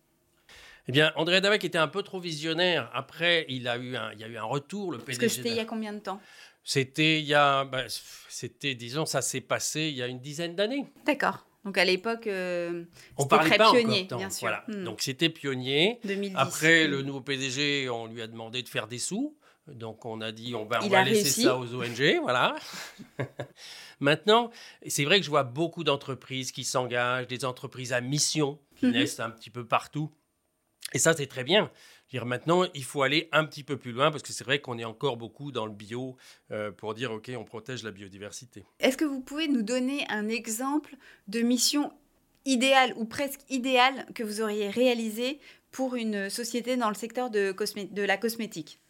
Eh 0.88 0.92
bien, 0.92 1.12
André 1.16 1.40
Davac 1.40 1.62
était 1.64 1.78
un 1.78 1.88
peu 1.88 2.02
trop 2.02 2.20
visionnaire. 2.20 2.90
Après, 2.94 3.46
il, 3.48 3.68
a 3.68 3.76
eu 3.76 3.96
un, 3.96 4.12
il 4.12 4.20
y 4.20 4.24
a 4.24 4.28
eu 4.28 4.36
un 4.36 4.44
retour. 4.44 4.92
Le 4.92 4.98
Parce 4.98 5.18
que 5.18 5.28
c'était 5.28 5.50
il 5.50 5.56
y 5.56 5.60
a 5.60 5.64
combien 5.64 5.92
de 5.92 5.98
temps? 5.98 6.20
C'était 6.64 7.20
il 7.20 7.26
y 7.26 7.34
a. 7.34 7.64
Ben, 7.64 7.86
c'était, 8.28 8.74
disons, 8.74 9.06
ça 9.06 9.22
s'est 9.22 9.40
passé 9.40 9.82
il 9.88 9.94
y 9.96 10.02
a 10.02 10.06
une 10.06 10.20
dizaine 10.20 10.54
d'années. 10.54 10.84
D'accord. 11.06 11.46
Donc 11.64 11.76
à 11.76 11.84
l'époque, 11.84 12.26
euh, 12.26 12.84
on 13.18 13.26
parlait 13.26 13.48
très 13.50 13.58
pas 13.58 13.70
pionnier, 13.70 14.04
encore 14.04 14.18
bien 14.18 14.30
sûr. 14.30 14.40
Voilà. 14.48 14.64
Hmm. 14.68 14.84
Donc 14.84 15.02
c'était 15.02 15.28
pionnier. 15.28 16.00
2010. 16.04 16.34
Après, 16.38 16.86
Hmm. 16.86 16.90
le 16.92 17.02
nouveau 17.02 17.20
PDG, 17.20 17.88
on 17.90 18.06
lui 18.06 18.22
a 18.22 18.26
demandé 18.26 18.62
de 18.62 18.68
faire 18.68 18.86
des 18.86 18.98
sous. 18.98 19.36
Donc 19.66 20.04
on 20.06 20.20
a 20.22 20.32
dit 20.32 20.54
on 20.54 20.64
va, 20.64 20.80
on 20.82 20.88
laisser 20.88 21.02
réussi. 21.22 21.42
ça 21.42 21.56
aux 21.58 21.74
ONG, 21.74 22.18
voilà. 22.22 22.56
Maintenant, 24.00 24.50
c'est 24.86 25.04
vrai 25.04 25.18
que 25.20 25.24
je 25.24 25.30
vois 25.30 25.44
beaucoup 25.44 25.84
d'entreprises 25.84 26.52
qui 26.52 26.64
s'engagent, 26.64 27.26
des 27.26 27.44
entreprises 27.44 27.92
à 27.92 28.00
mission 28.00 28.58
qui 28.76 28.86
Mhm. 28.86 28.92
naissent 28.92 29.20
un 29.20 29.30
petit 29.30 29.50
peu 29.50 29.64
partout. 29.66 30.10
Et 30.94 30.98
ça, 30.98 31.14
c'est 31.14 31.26
très 31.26 31.44
bien. 31.44 31.70
Dire, 32.10 32.26
maintenant, 32.26 32.64
il 32.74 32.82
faut 32.82 33.02
aller 33.02 33.28
un 33.30 33.44
petit 33.44 33.62
peu 33.62 33.76
plus 33.76 33.92
loin 33.92 34.10
parce 34.10 34.24
que 34.24 34.32
c'est 34.32 34.42
vrai 34.42 34.58
qu'on 34.58 34.78
est 34.78 34.84
encore 34.84 35.16
beaucoup 35.16 35.52
dans 35.52 35.64
le 35.64 35.72
bio 35.72 36.16
euh, 36.50 36.72
pour 36.72 36.94
dire, 36.94 37.12
OK, 37.12 37.30
on 37.36 37.44
protège 37.44 37.84
la 37.84 37.92
biodiversité. 37.92 38.64
Est-ce 38.80 38.96
que 38.96 39.04
vous 39.04 39.20
pouvez 39.20 39.46
nous 39.46 39.62
donner 39.62 40.04
un 40.08 40.28
exemple 40.28 40.96
de 41.28 41.40
mission 41.40 41.92
idéale 42.44 42.94
ou 42.96 43.04
presque 43.04 43.40
idéale 43.48 44.06
que 44.14 44.24
vous 44.24 44.40
auriez 44.40 44.70
réalisée 44.70 45.38
pour 45.70 45.94
une 45.94 46.28
société 46.30 46.76
dans 46.76 46.88
le 46.88 46.96
secteur 46.96 47.30
de, 47.30 47.54
de 47.92 48.02
la 48.02 48.16
cosmétique? 48.16 48.80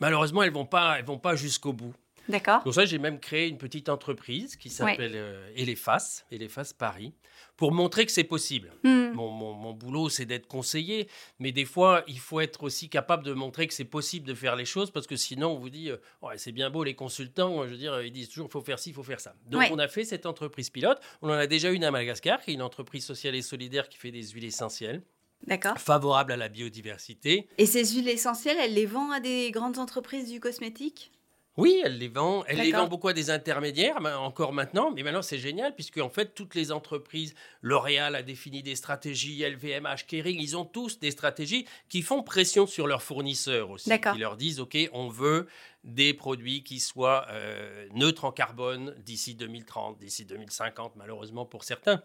Malheureusement, 0.00 0.42
elles 0.42 0.48
ne 0.48 0.54
vont 0.54 0.64
pas, 0.64 0.98
elles 0.98 1.04
vont 1.04 1.18
pas 1.18 1.36
jusqu'au 1.36 1.74
bout. 1.74 1.92
D'accord 2.30 2.62
Pour 2.62 2.72
ça, 2.74 2.84
j'ai 2.84 2.98
même 2.98 3.20
créé 3.20 3.48
une 3.48 3.58
petite 3.58 3.88
entreprise 3.88 4.56
qui 4.56 4.70
s'appelle 4.70 5.12
euh, 5.14 5.50
Elephas, 5.56 6.24
Elephas 6.30 6.72
Paris, 6.76 7.12
pour 7.56 7.72
montrer 7.72 8.06
que 8.06 8.12
c'est 8.12 8.24
possible. 8.24 8.72
Hmm. 8.84 9.10
Mon, 9.14 9.28
mon- 9.30 9.52
mon 9.54 9.72
boulot, 9.72 10.08
c'est 10.08 10.24
d'être 10.24 10.46
conseiller, 10.46 11.08
mais 11.38 11.52
des 11.52 11.64
fois, 11.64 12.04
il 12.06 12.18
faut 12.18 12.40
être 12.40 12.62
aussi 12.62 12.88
capable 12.88 13.24
de 13.24 13.32
montrer 13.32 13.66
que 13.66 13.74
c'est 13.74 13.84
possible 13.84 14.26
de 14.26 14.34
faire 14.34 14.56
les 14.56 14.64
choses, 14.64 14.90
parce 14.90 15.06
que 15.06 15.16
sinon, 15.16 15.48
on 15.52 15.58
vous 15.58 15.70
dit, 15.70 15.90
euh, 15.90 15.96
Ouais, 16.22 16.38
c'est 16.38 16.52
bien 16.52 16.70
beau 16.70 16.84
les 16.84 16.94
consultants, 16.94 17.64
je 17.66 17.70
veux 17.72 17.76
dire, 17.76 18.00
ils 18.02 18.12
disent 18.12 18.28
toujours, 18.28 18.46
il 18.48 18.52
faut 18.52 18.60
faire 18.62 18.78
ci, 18.78 18.90
il 18.90 18.94
faut 18.94 19.02
faire 19.02 19.20
ça. 19.20 19.34
Donc, 19.46 19.60
Ouais. 19.62 19.68
on 19.72 19.78
a 19.78 19.88
fait 19.88 20.04
cette 20.04 20.26
entreprise 20.26 20.70
pilote. 20.70 21.00
On 21.22 21.28
en 21.28 21.32
a 21.32 21.46
déjà 21.46 21.70
une 21.70 21.84
à 21.84 21.90
Madagascar, 21.90 22.40
qui 22.40 22.52
est 22.52 22.54
une 22.54 22.62
entreprise 22.62 23.04
sociale 23.04 23.34
et 23.34 23.42
solidaire 23.42 23.88
qui 23.88 23.98
fait 23.98 24.10
des 24.12 24.22
huiles 24.28 24.44
essentielles, 24.44 25.02
D'accord. 25.46 25.76
favorables 25.78 26.32
à 26.32 26.36
la 26.36 26.48
biodiversité. 26.48 27.48
Et 27.58 27.66
ces 27.66 27.84
huiles 27.94 28.08
essentielles, 28.08 28.58
elle 28.60 28.74
les 28.74 28.86
vend 28.86 29.10
à 29.10 29.20
des 29.20 29.50
grandes 29.50 29.78
entreprises 29.78 30.30
du 30.30 30.38
cosmétique? 30.40 31.10
Oui, 31.56 31.80
elle 31.84 31.98
les 31.98 32.08
vend. 32.08 32.44
Elle 32.46 32.58
les 32.58 32.72
vend 32.72 32.86
beaucoup 32.86 33.08
à 33.08 33.12
des 33.12 33.28
intermédiaires, 33.30 33.96
encore 34.20 34.52
maintenant. 34.52 34.92
Mais 34.92 35.02
maintenant, 35.02 35.20
c'est 35.22 35.38
génial, 35.38 35.74
puisque 35.74 35.98
en 35.98 36.08
fait, 36.08 36.34
toutes 36.34 36.54
les 36.54 36.70
entreprises, 36.72 37.34
L'Oréal 37.60 38.14
a 38.14 38.22
défini 38.22 38.62
des 38.62 38.76
stratégies, 38.76 39.42
LVMH, 39.42 40.06
Kering, 40.06 40.38
ils 40.40 40.56
ont 40.56 40.64
tous 40.64 40.98
des 41.00 41.10
stratégies 41.10 41.66
qui 41.88 42.02
font 42.02 42.22
pression 42.22 42.66
sur 42.66 42.86
leurs 42.86 43.02
fournisseurs 43.02 43.70
aussi. 43.70 43.90
Qui 43.90 44.18
leur 44.18 44.36
disent, 44.36 44.60
OK, 44.60 44.76
on 44.92 45.08
veut 45.08 45.48
des 45.84 46.14
produits 46.14 46.62
qui 46.62 46.78
soient 46.78 47.26
euh, 47.30 47.86
neutres 47.94 48.24
en 48.24 48.32
carbone 48.32 48.94
d'ici 49.04 49.34
2030, 49.34 49.98
d'ici 49.98 50.24
2050, 50.24 50.96
malheureusement 50.96 51.46
pour 51.46 51.64
certains. 51.64 52.02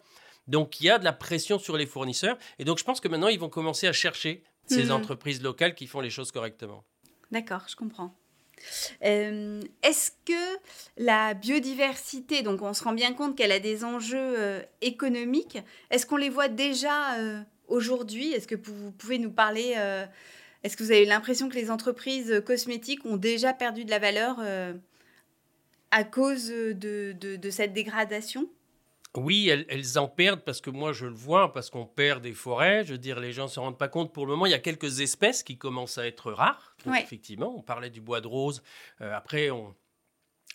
Donc, 0.48 0.80
il 0.82 0.86
y 0.86 0.90
a 0.90 1.00
de 1.00 1.04
la 1.06 1.14
pression 1.14 1.60
sur 1.60 1.78
les 1.78 1.86
fournisseurs. 1.86 2.38
Et 2.60 2.66
donc, 2.66 2.78
je 2.80 2.84
pense 2.84 3.00
que 3.00 3.08
maintenant, 3.08 3.28
ils 3.30 3.40
vont 3.40 3.50
commencer 3.50 3.88
à 3.88 3.94
chercher 3.94 4.44
ces 4.66 4.86
Mhm. 4.86 4.92
entreprises 4.92 5.42
locales 5.42 5.76
qui 5.76 5.88
font 5.88 6.02
les 6.02 6.10
choses 6.10 6.32
correctement. 6.32 6.84
D'accord, 7.32 7.62
je 7.68 7.76
comprends. 7.76 8.16
Euh, 9.04 9.62
Est-ce 9.84 10.12
que 10.26 10.60
la 10.98 11.34
biodiversité, 11.34 12.42
donc 12.42 12.62
on 12.62 12.74
se 12.74 12.84
rend 12.84 12.94
bien 12.94 13.14
compte 13.14 13.38
qu'elle 13.38 13.52
a 13.52 13.60
des 13.60 13.84
enjeux 13.84 14.18
euh, 14.18 14.62
économiques, 14.82 15.58
est-ce 15.92 16.06
qu'on 16.06 16.18
les 16.18 16.30
voit 16.30 16.48
déjà 16.48 17.20
euh, 17.20 17.42
aujourd'hui? 17.68 18.32
Est-ce 18.34 18.48
que 18.48 18.56
vous 18.56 18.92
pouvez 18.92 19.20
nous 19.20 19.32
parler 19.32 19.76
Est-ce 20.64 20.78
que 20.78 20.84
vous 20.84 20.92
avez 20.92 21.06
l'impression 21.06 21.50
que 21.50 21.56
les 21.56 21.72
entreprises 21.72 22.42
cosmétiques 22.46 23.06
ont 23.06 23.18
déjà 23.18 23.54
perdu 23.54 23.86
de 23.86 23.92
la 23.92 24.00
valeur 24.00 24.40
à 25.92 26.04
cause 26.04 26.48
de, 26.48 27.50
cette 27.50 27.74
dégradation? 27.74 28.50
Oui, 29.18 29.48
elles, 29.48 29.66
elles 29.70 29.98
en 29.98 30.10
perdent 30.10 30.42
parce 30.42 30.60
que 30.60 30.70
moi 30.70 30.92
je 30.92 31.06
le 31.06 31.14
vois, 31.14 31.54
parce 31.54 31.70
qu'on 31.70 31.86
perd 31.86 32.22
des 32.22 32.34
forêts. 32.34 32.84
Je 32.84 32.94
veux 32.94 32.98
dire, 32.98 33.20
les 33.20 33.32
gens 33.32 33.46
ne 33.46 33.50
se 33.50 33.62
rendent 33.62 33.78
pas 33.78 33.88
compte. 33.88 34.12
Pour 34.12 34.26
le 34.26 34.34
moment, 34.34 34.46
il 34.46 34.52
y 34.52 34.56
a 34.56 34.60
quelques 34.60 35.00
espèces 35.00 35.42
qui 35.42 35.58
commencent 35.58 35.98
à 35.98 36.06
être 36.06 36.34
rares. 36.34 36.75
Donc, 36.86 36.94
Ouais. 36.94 37.02
Effectivement, 37.02 37.56
on 37.58 37.62
parlait 37.62 37.90
du 37.90 38.02
bois 38.02 38.22
de 38.22 38.28
rose. 38.28 38.62
Euh, 39.02 39.14
après, 39.14 39.50
on, 39.50 39.76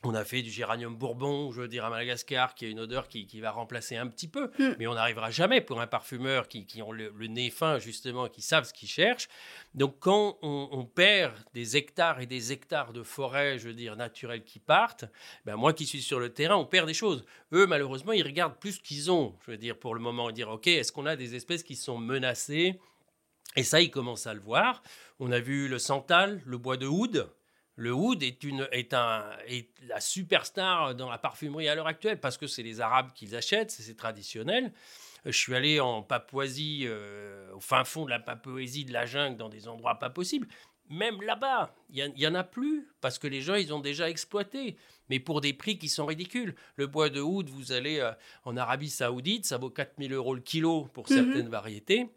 on 0.02 0.14
a 0.14 0.24
fait 0.24 0.40
du 0.40 0.50
géranium 0.50 0.96
bourbon, 0.96 1.52
je 1.52 1.60
veux 1.60 1.68
dire, 1.68 1.84
à 1.84 1.90
Madagascar, 1.90 2.54
qui 2.54 2.64
a 2.64 2.68
une 2.68 2.80
odeur 2.80 3.06
qui, 3.08 3.26
qui 3.26 3.40
va 3.40 3.50
remplacer 3.50 3.96
un 3.96 4.06
petit 4.06 4.28
peu. 4.28 4.50
Mm. 4.58 4.76
Mais 4.78 4.86
on 4.86 4.94
n'arrivera 4.94 5.30
jamais 5.30 5.60
pour 5.60 5.78
un 5.80 5.86
parfumeur 5.86 6.48
qui, 6.48 6.64
qui 6.64 6.80
ont 6.80 6.90
le, 6.90 7.12
le 7.14 7.26
nez 7.26 7.50
fin, 7.50 7.78
justement, 7.78 8.28
qui 8.28 8.40
savent 8.40 8.64
ce 8.64 8.72
qu'ils 8.72 8.88
cherchent. 8.88 9.28
Donc, 9.74 9.98
quand 9.98 10.38
on, 10.40 10.68
on 10.72 10.86
perd 10.86 11.34
des 11.52 11.76
hectares 11.76 12.20
et 12.20 12.26
des 12.26 12.50
hectares 12.50 12.94
de 12.94 13.02
forêts, 13.02 13.58
je 13.58 13.68
veux 13.68 13.74
dire, 13.74 13.94
naturelles 13.94 14.44
qui 14.44 14.58
partent, 14.58 15.04
ben 15.44 15.56
moi 15.56 15.74
qui 15.74 15.84
suis 15.84 16.00
sur 16.00 16.18
le 16.18 16.32
terrain, 16.32 16.56
on 16.56 16.64
perd 16.64 16.86
des 16.86 16.94
choses. 16.94 17.26
Eux, 17.52 17.66
malheureusement, 17.66 18.12
ils 18.12 18.22
regardent 18.22 18.56
plus 18.58 18.72
ce 18.74 18.80
qu'ils 18.80 19.10
ont, 19.10 19.36
je 19.44 19.50
veux 19.50 19.58
dire, 19.58 19.78
pour 19.78 19.94
le 19.94 20.00
moment, 20.00 20.30
et 20.30 20.32
dire, 20.32 20.48
OK, 20.48 20.66
est-ce 20.66 20.92
qu'on 20.92 21.06
a 21.06 21.16
des 21.16 21.34
espèces 21.34 21.62
qui 21.62 21.76
sont 21.76 21.98
menacées 21.98 22.80
Et 23.56 23.62
ça, 23.64 23.80
ils 23.80 23.90
commencent 23.90 24.26
à 24.26 24.34
le 24.34 24.40
voir. 24.40 24.82
On 25.18 25.32
a 25.32 25.40
vu 25.40 25.68
le 25.68 25.78
santal, 25.78 26.40
le 26.46 26.56
bois 26.58 26.76
de 26.76 26.86
oud. 26.86 27.28
Le 27.76 27.92
oud 27.92 28.22
est, 28.22 28.44
une, 28.44 28.68
est, 28.72 28.92
un, 28.94 29.24
est 29.46 29.68
la 29.88 30.00
superstar 30.00 30.94
dans 30.94 31.08
la 31.10 31.18
parfumerie 31.18 31.68
à 31.68 31.74
l'heure 31.74 31.86
actuelle 31.86 32.20
parce 32.20 32.36
que 32.36 32.46
c'est 32.46 32.62
les 32.62 32.80
Arabes 32.80 33.10
qui 33.14 33.26
l'achètent, 33.26 33.70
c'est 33.70 33.82
c'est 33.82 33.96
traditionnel. 33.96 34.72
Je 35.24 35.30
suis 35.32 35.54
allé 35.54 35.80
en 35.80 36.02
Papouasie, 36.02 36.82
euh, 36.84 37.52
au 37.54 37.60
fin 37.60 37.84
fond 37.84 38.04
de 38.04 38.10
la 38.10 38.20
Papouasie, 38.20 38.84
de 38.84 38.92
la 38.92 39.06
jungle, 39.06 39.36
dans 39.36 39.48
des 39.48 39.66
endroits 39.68 39.98
pas 39.98 40.10
possibles. 40.10 40.46
Même 40.88 41.22
là-bas, 41.22 41.74
il 41.90 42.12
n'y 42.16 42.26
en 42.26 42.34
a 42.34 42.42
plus 42.44 42.88
parce 43.00 43.18
que 43.18 43.26
les 43.28 43.40
gens, 43.42 43.54
ils 43.54 43.72
ont 43.72 43.78
déjà 43.80 44.10
exploité, 44.10 44.76
mais 45.08 45.20
pour 45.20 45.40
des 45.40 45.52
prix 45.52 45.78
qui 45.78 45.88
sont 45.88 46.04
ridicules. 46.06 46.54
Le 46.76 46.86
bois 46.86 47.08
de 47.10 47.20
oud, 47.20 47.48
vous 47.48 47.72
allez 47.72 48.00
euh, 48.00 48.12
en 48.44 48.56
Arabie 48.56 48.90
Saoudite, 48.90 49.46
ça 49.46 49.56
vaut 49.56 49.70
4000 49.70 50.12
euros 50.12 50.34
le 50.34 50.40
kilo 50.40 50.86
pour 50.92 51.08
Mhm. 51.08 51.16
certaines 51.16 51.48
variétés. 51.48 52.08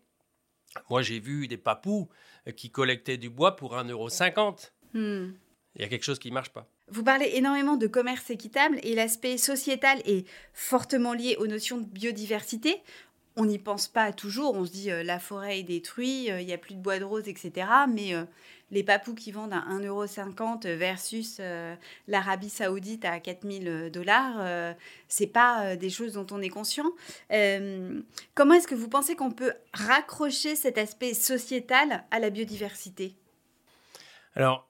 Moi, 0.90 1.02
j'ai 1.02 1.20
vu 1.20 1.48
des 1.48 1.58
papous 1.58 2.10
euh, 2.48 2.52
qui 2.52 2.70
collectaient 2.70 3.18
du 3.18 3.30
bois 3.30 3.56
pour 3.56 3.76
1,50 3.76 3.92
euro. 3.92 4.10
Hmm. 4.94 5.34
Il 5.76 5.82
y 5.82 5.86
a 5.86 5.88
quelque 5.88 6.04
chose 6.04 6.20
qui 6.20 6.30
ne 6.30 6.34
marche 6.34 6.52
pas. 6.52 6.68
Vous 6.90 7.04
parlez 7.04 7.32
énormément 7.34 7.78
de 7.78 7.88
commerce 7.88 8.30
équitable 8.30 8.80
et 8.84 8.94
l'aspect 8.94 9.38
sociétal 9.38 10.00
est 10.06 10.28
fortement 10.54 11.14
lié 11.14 11.36
aux 11.40 11.48
notions 11.48 11.78
de 11.78 11.86
biodiversité. 11.86 12.82
On 13.36 13.46
n'y 13.46 13.58
pense 13.58 13.88
pas 13.88 14.14
toujours, 14.14 14.54
on 14.54 14.66
se 14.66 14.72
dit 14.72 14.92
euh, 14.92 15.04
la 15.04 15.20
forêt 15.20 15.60
est 15.60 15.64
détruite, 15.64 16.30
euh, 16.30 16.42
il 16.42 16.46
n'y 16.46 16.54
a 16.54 16.58
plus 16.58 16.76
de 16.76 16.80
bois 16.80 17.00
de 17.00 17.04
rose, 17.04 17.28
etc. 17.28 17.68
Mais 17.90 18.14
euh, 18.14 18.26
les 18.74 18.84
papous 18.84 19.14
qui 19.14 19.32
vendent 19.32 19.54
à 19.54 19.64
1,50€ 19.70 20.68
versus 20.74 21.38
euh, 21.40 21.76
l'Arabie 22.08 22.50
saoudite 22.50 23.06
à 23.06 23.20
4000 23.20 23.92
dollars, 23.92 24.36
euh, 24.40 24.74
c'est 25.08 25.28
pas 25.28 25.66
euh, 25.66 25.76
des 25.76 25.90
choses 25.90 26.14
dont 26.14 26.28
on 26.32 26.42
est 26.42 26.50
conscient. 26.50 26.92
Euh, 27.32 28.02
comment 28.36 28.56
est-ce 28.56 28.68
que 28.68 28.76
vous 28.76 28.90
pensez 28.90 29.16
qu'on 29.16 29.32
peut 29.32 29.54
raccrocher 29.74 30.56
cet 30.56 30.78
aspect 30.78 31.14
sociétal 31.14 32.04
à 32.12 32.20
la 32.20 32.30
biodiversité? 32.30 33.16
Alors, 34.36 34.68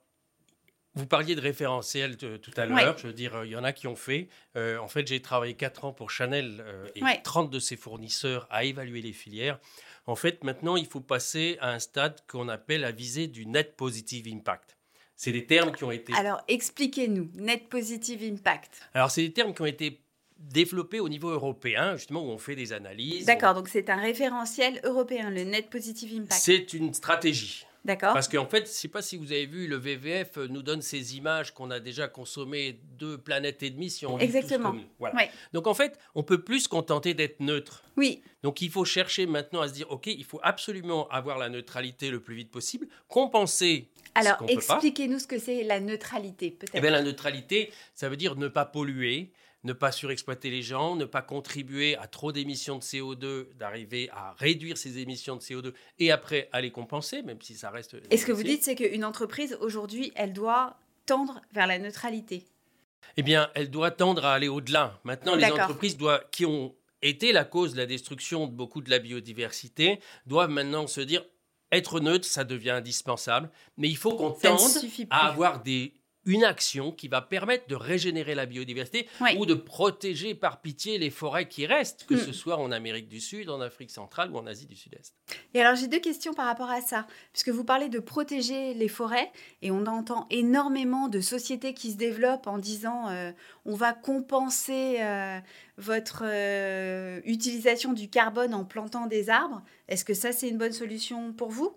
vous 0.95 1.05
parliez 1.07 1.35
de 1.35 1.41
référentiel 1.41 2.17
tout 2.17 2.51
à 2.55 2.65
l'heure. 2.65 2.77
Ouais. 2.77 2.93
Je 2.97 3.07
veux 3.07 3.13
dire, 3.13 3.35
euh, 3.35 3.45
il 3.45 3.51
y 3.51 3.55
en 3.55 3.63
a 3.63 3.73
qui 3.73 3.87
ont 3.87 3.95
fait. 3.95 4.27
Euh, 4.55 4.77
en 4.77 4.87
fait, 4.87 5.07
j'ai 5.07 5.21
travaillé 5.21 5.55
4 5.55 5.85
ans 5.85 5.93
pour 5.93 6.11
Chanel 6.11 6.63
euh, 6.65 6.87
et 6.95 7.03
Ouais. 7.03 7.19
30 7.23 7.49
de 7.49 7.59
ses 7.59 7.75
fournisseurs 7.75 8.47
à 8.49 8.63
évaluer 8.63 9.01
les 9.01 9.13
filières. 9.13 9.59
En 10.05 10.15
fait, 10.15 10.43
maintenant, 10.43 10.75
il 10.75 10.85
faut 10.85 10.99
passer 10.99 11.57
à 11.61 11.71
un 11.71 11.79
stade 11.79 12.19
qu'on 12.27 12.49
appelle 12.49 12.83
à 12.85 12.91
viser 12.91 13.27
du 13.27 13.45
net 13.45 13.75
positive 13.75 14.27
impact. 14.27 14.77
C'est 15.15 15.31
des 15.31 15.45
termes 15.45 15.71
qui 15.71 15.83
ont 15.83 15.91
été 15.91 16.13
Alors 16.13 16.43
expliquez-nous, 16.47 17.29
net 17.35 17.69
positive 17.69 18.21
impact. 18.23 18.81
Alors, 18.93 19.09
c'est 19.09 19.21
des 19.21 19.31
termes 19.31 19.53
qui 19.53 19.61
ont 19.61 19.65
été 19.67 20.01
développés 20.37 20.99
au 20.99 21.07
niveau 21.07 21.29
européen, 21.29 21.95
justement, 21.95 22.21
où 22.23 22.29
on 22.29 22.37
fait 22.37 22.55
des 22.55 22.73
analyses. 22.73 23.25
D'accord, 23.25 23.53
donc 23.53 23.69
c'est 23.69 23.89
un 23.89 23.95
référentiel 23.95 24.81
européen, 24.83 25.29
le 25.29 25.43
Net 25.43 25.69
Positive 25.69 26.19
Impact. 26.19 26.41
C'est 26.41 26.73
une 26.73 26.93
stratégie. 26.93 27.65
D'accord 27.85 28.13
Parce 28.13 28.29
qu'en 28.29 28.45
fait, 28.45 28.59
je 28.59 28.63
ne 28.63 28.67
sais 28.67 28.87
pas 28.87 29.01
si 29.01 29.17
vous 29.17 29.31
avez 29.31 29.45
vu, 29.45 29.67
le 29.67 29.75
VVF 29.75 30.37
nous 30.37 30.61
donne 30.61 30.81
ces 30.81 31.17
images 31.17 31.53
qu'on 31.53 31.69
a 31.69 31.79
déjà 31.79 32.07
consommées 32.07 32.79
deux 32.97 33.17
planètes 33.17 33.61
et 33.61 33.69
demie 33.69 33.89
si 33.89 34.05
on 34.05 34.15
vit 34.15 34.27
tous 34.27 34.35
Exactement. 34.35 34.69
comme 34.69 34.79
nous. 34.79 34.87
Voilà. 34.99 35.15
Ouais. 35.15 35.31
Donc 35.51 35.67
en 35.67 35.73
fait, 35.73 35.99
on 36.15 36.23
peut 36.23 36.41
plus 36.41 36.61
se 36.61 36.69
contenter 36.69 37.13
d'être 37.13 37.41
neutre. 37.41 37.83
Oui, 37.97 38.21
Donc 38.41 38.61
il 38.61 38.71
faut 38.71 38.85
chercher 38.85 39.25
maintenant 39.25 39.61
à 39.61 39.67
se 39.67 39.73
dire, 39.73 39.91
OK, 39.91 40.07
il 40.07 40.23
faut 40.23 40.39
absolument 40.43 41.07
avoir 41.09 41.37
la 41.37 41.49
neutralité 41.49 42.09
le 42.09 42.21
plus 42.21 42.35
vite 42.35 42.51
possible, 42.51 42.87
compenser 43.07 43.89
alors 44.15 44.43
expliquez-nous 44.47 45.19
ce 45.19 45.27
que 45.27 45.39
c'est 45.39 45.63
la 45.63 45.79
neutralité, 45.79 46.51
peut-être. 46.51 46.75
Eh 46.75 46.81
bien, 46.81 46.91
la 46.91 47.01
neutralité, 47.01 47.71
ça 47.95 48.09
veut 48.09 48.17
dire 48.17 48.35
ne 48.35 48.47
pas 48.47 48.65
polluer, 48.65 49.31
ne 49.63 49.73
pas 49.73 49.91
surexploiter 49.91 50.49
les 50.49 50.61
gens, 50.61 50.95
ne 50.95 51.05
pas 51.05 51.21
contribuer 51.21 51.95
à 51.97 52.07
trop 52.07 52.31
d'émissions 52.31 52.77
de 52.77 52.83
CO2, 52.83 53.53
d'arriver 53.57 54.09
à 54.11 54.33
réduire 54.37 54.77
ces 54.77 54.99
émissions 54.99 55.35
de 55.35 55.41
CO2 55.41 55.73
et 55.99 56.11
après 56.11 56.49
à 56.51 56.61
les 56.61 56.71
compenser, 56.71 57.21
même 57.21 57.41
si 57.41 57.55
ça 57.55 57.69
reste. 57.69 57.95
Et 58.11 58.17
ce 58.17 58.25
que 58.25 58.31
vous 58.31 58.43
dites, 58.43 58.63
c'est 58.63 58.75
qu'une 58.75 59.05
entreprise, 59.05 59.57
aujourd'hui, 59.61 60.11
elle 60.15 60.33
doit 60.33 60.77
tendre 61.05 61.41
vers 61.53 61.67
la 61.67 61.79
neutralité. 61.79 62.45
Eh 63.17 63.23
bien, 63.23 63.49
elle 63.55 63.69
doit 63.69 63.91
tendre 63.91 64.25
à 64.25 64.33
aller 64.33 64.47
au-delà. 64.47 64.99
Maintenant, 65.03 65.35
les 65.35 65.51
entreprises 65.51 65.97
doivent, 65.97 66.25
qui 66.31 66.45
ont 66.45 66.75
été 67.01 67.31
la 67.31 67.45
cause 67.45 67.73
de 67.73 67.77
la 67.77 67.85
destruction 67.85 68.47
de 68.47 68.53
beaucoup 68.53 68.81
de 68.81 68.89
la 68.89 68.99
biodiversité 68.99 69.99
doivent 70.25 70.49
maintenant 70.49 70.87
se 70.87 71.01
dire 71.01 71.23
être 71.71 71.99
neutre, 71.99 72.25
ça 72.25 72.43
devient 72.43 72.69
indispensable, 72.71 73.49
mais 73.77 73.89
il 73.89 73.97
faut 73.97 74.15
qu'on 74.15 74.31
tende 74.31 74.59
à 75.09 75.27
avoir 75.27 75.63
des 75.63 75.93
une 76.25 76.43
action 76.43 76.91
qui 76.91 77.07
va 77.07 77.21
permettre 77.21 77.67
de 77.67 77.75
régénérer 77.75 78.35
la 78.35 78.45
biodiversité 78.45 79.07
ou 79.37 79.45
de 79.45 79.53
protéger 79.53 80.35
par 80.35 80.61
pitié 80.61 80.97
les 80.97 81.09
forêts 81.09 81.47
qui 81.47 81.65
restent, 81.65 82.05
que 82.05 82.15
mm. 82.15 82.19
ce 82.19 82.31
soit 82.31 82.57
en 82.57 82.71
Amérique 82.71 83.07
du 83.07 83.19
Sud, 83.19 83.49
en 83.49 83.61
Afrique 83.61 83.91
centrale 83.91 84.31
ou 84.31 84.37
en 84.37 84.47
Asie 84.47 84.65
du 84.65 84.75
Sud-Est. 84.75 85.13
Et 85.53 85.61
alors 85.61 85.75
j'ai 85.75 85.87
deux 85.87 85.99
questions 85.99 86.33
par 86.33 86.45
rapport 86.45 86.69
à 86.69 86.81
ça, 86.81 87.07
puisque 87.31 87.49
vous 87.49 87.63
parlez 87.63 87.89
de 87.89 87.99
protéger 87.99 88.73
les 88.73 88.87
forêts 88.87 89.31
et 89.61 89.71
on 89.71 89.85
entend 89.85 90.27
énormément 90.29 91.07
de 91.07 91.19
sociétés 91.19 91.73
qui 91.73 91.91
se 91.91 91.97
développent 91.97 92.47
en 92.47 92.57
disant 92.57 93.09
euh, 93.09 93.31
on 93.65 93.75
va 93.75 93.93
compenser 93.93 94.97
euh, 95.01 95.39
votre 95.77 96.23
euh, 96.25 97.21
utilisation 97.25 97.93
du 97.93 98.09
carbone 98.09 98.53
en 98.53 98.65
plantant 98.65 99.07
des 99.07 99.29
arbres. 99.29 99.61
Est-ce 99.87 100.05
que 100.05 100.13
ça 100.13 100.31
c'est 100.31 100.49
une 100.49 100.57
bonne 100.57 100.73
solution 100.73 101.33
pour 101.33 101.49
vous? 101.49 101.75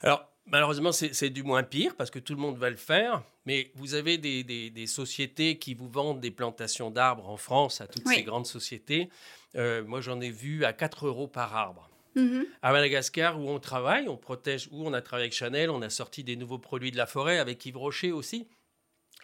Alors, 0.00 0.31
Malheureusement, 0.46 0.92
c'est 0.92 1.30
du 1.30 1.42
moins 1.42 1.62
pire 1.62 1.94
parce 1.96 2.10
que 2.10 2.18
tout 2.18 2.34
le 2.34 2.40
monde 2.40 2.58
va 2.58 2.68
le 2.68 2.76
faire. 2.76 3.22
Mais 3.46 3.70
vous 3.74 3.94
avez 3.94 4.18
des, 4.18 4.86
sociétés 4.86 5.58
qui 5.58 5.74
vous 5.74 5.88
vendent 5.88 6.20
des 6.20 6.30
plantations 6.30 6.90
d'arbres 6.90 7.28
en 7.28 7.36
France 7.36 7.80
à 7.80 7.86
toutes 7.86 8.06
ces 8.08 8.22
grandes 8.22 8.46
sociétés. 8.46 9.08
Euh, 9.54 9.84
moi, 9.84 10.00
j'en 10.00 10.20
ai 10.20 10.30
vu 10.30 10.64
à 10.64 10.72
4 10.72 11.06
euros 11.06 11.28
par 11.28 11.54
arbre. 11.54 11.88
Mm-hmm. 12.16 12.44
À 12.62 12.72
Madagascar, 12.72 13.40
où 13.40 13.48
on 13.48 13.58
travaille, 13.58 14.08
on 14.08 14.16
protège, 14.16 14.68
où 14.70 14.86
on 14.86 14.92
a 14.92 15.00
travaillé 15.00 15.24
avec 15.24 15.34
Chanel, 15.34 15.70
on 15.70 15.80
a 15.82 15.90
sorti 15.90 16.24
des 16.24 16.36
nouveaux 16.36 16.58
produits 16.58 16.90
de 16.90 16.96
la 16.96 17.06
forêt 17.06 17.38
avec 17.38 17.64
Yves 17.64 17.78
Rocher 17.78 18.12
aussi. 18.12 18.48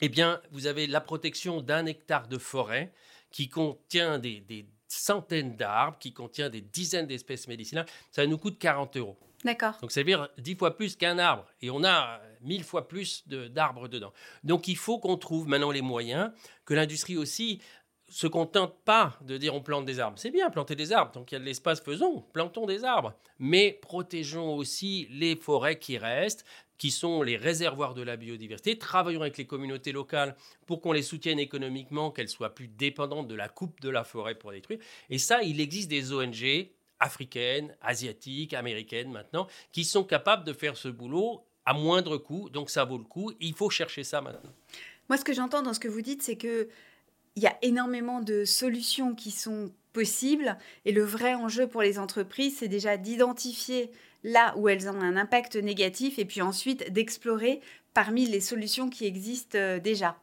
Eh 0.01 0.09
bien, 0.09 0.41
vous 0.53 0.67
avez 0.67 0.87
la 0.87 1.01
protection 1.01 1.61
d'un 1.61 1.87
hectare 1.87 2.29
de 2.29 2.39
forêt 2.39 2.93
qui 3.31 3.49
contient 3.49 4.19
des, 4.19 4.41
des 4.41 4.67
centaines 4.87 5.57
d'arbres, 5.57 5.99
qui 5.99 6.13
contient 6.13 6.49
des 6.49 6.61
dizaines 6.61 7.07
d'espèces 7.07 7.49
médicinales. 7.49 7.87
Ça 8.11 8.27
nous 8.27 8.39
coûte 8.39 8.59
40 8.59 8.97
euros. 8.97 9.19
D'accord. 9.45 9.75
Donc 9.81 9.93
ça 9.93 10.01
veut 10.01 10.07
dire 10.07 10.29
dix 10.39 10.57
fois 10.57 10.77
plus 10.77 10.97
qu'un 10.97 11.19
arbre. 11.19 11.47
Et 11.63 11.71
on 11.71 11.85
a 11.85 12.21
mille 12.41 12.65
fois 12.65 12.89
plus 12.89 13.25
d'arbres 13.27 13.89
dedans. 13.89 14.13
Donc 14.45 14.69
il 14.69 14.77
faut 14.77 14.99
qu'on 14.99 15.17
trouve 15.17 15.49
maintenant 15.49 15.71
les 15.71 15.83
moyens, 15.83 16.31
que 16.65 16.75
l'industrie 16.75 17.17
aussi 17.17 17.61
se 18.11 18.27
contente 18.27 18.75
pas 18.85 19.19
de 19.21 19.37
dire 19.37 19.55
on 19.55 19.61
plante 19.61 19.85
des 19.85 20.01
arbres. 20.01 20.19
C'est 20.19 20.31
bien 20.31 20.51
planter 20.51 20.75
des 20.75 20.93
arbres, 20.93 21.13
donc 21.13 21.31
il 21.31 21.35
y 21.35 21.37
a 21.37 21.41
de 21.41 21.45
l'espace, 21.45 21.81
faisons, 21.81 22.25
plantons 22.33 22.67
des 22.67 22.85
arbres. 22.85 23.15
Mais 23.39 23.79
protégeons 23.83 24.55
aussi 24.55 25.07
les 25.11 25.37
forêts 25.37 25.79
qui 25.79 25.99
restent, 25.99 26.45
qui 26.79 26.91
sont 26.91 27.23
les 27.23 27.37
réservoirs 27.37 27.95
de 27.95 28.03
la 28.03 28.17
biodiversité. 28.17 28.79
Travaillons 28.79 29.21
avec 29.21 29.37
les 29.37 29.47
communautés 29.47 29.93
locales 29.93 30.37
pour 30.67 30.81
qu'on 30.81 30.93
les 30.93 31.03
soutienne 31.03 31.39
économiquement, 31.39 32.11
qu'elles 32.11 32.29
soient 32.29 32.55
plus 32.55 32.69
dépendantes 32.69 33.29
de 33.29 33.35
la 33.35 33.49
coupe 33.49 33.81
de 33.81 33.91
la 33.91 34.05
forêt 34.05 34.37
pour 34.37 34.53
détruire. 34.53 34.79
Et 35.11 35.19
ça, 35.19 35.43
il 35.43 35.61
existe 35.61 35.91
des 35.91 36.13
ONG 36.13 36.71
africaines, 37.01 37.77
asiatiques, 37.81 38.55
américaines 38.55 39.11
maintenant, 39.11 39.47
qui 39.73 39.85
sont 39.85 40.05
capables 40.05 40.45
de 40.45 40.53
faire 40.53 40.77
ce 40.77 40.89
boulot 40.89 41.45
à 41.65 41.75
moindre 41.75 42.17
coût. 42.17 42.49
Donc 42.51 42.71
ça 42.71 42.85
vaut 42.85 42.99
le 42.99 43.05
coup. 43.05 43.33
Il 43.41 43.55
faut 43.55 43.71
chercher 43.71 44.05
ça 44.05 44.21
maintenant. 44.21 44.53
Moi, 45.09 45.17
ce 45.17 45.25
que 45.25 45.33
j'entends 45.33 45.63
dans 45.63 45.75
ce 45.75 45.81
que 45.81 45.89
vous 45.89 46.03
dites, 46.03 46.23
c'est 46.23 46.37
que 46.37 46.69
il 47.37 47.43
y 47.43 47.47
a 47.47 47.57
énormément 47.63 48.21
de 48.21 48.45
solutions 48.45 49.15
qui 49.15 49.31
sont 49.31 49.73
possibles 49.93 50.57
et 50.85 50.93
le 50.93 51.05
vrai 51.05 51.35
enjeu 51.35 51.69
pour 51.69 51.83
les 51.83 51.99
entreprises, 52.01 52.59
c'est 52.59 52.69
déjà 52.69 52.97
d'identifier 52.97 53.93
là 54.25 54.55
où 54.57 54.69
elles 54.69 54.89
ont 54.89 55.01
un 55.01 55.17
impact 55.17 55.55
négatif 55.57 56.19
et 56.19 56.25
puis 56.25 56.43
ensuite 56.43 56.93
d'explorer 56.93 57.61
parmi 57.95 58.27
les 58.27 58.41
solutions 58.41 58.91
qui 58.91 59.07
existent 59.07 59.57
euh, 59.57 59.79
déjà. 59.79 60.17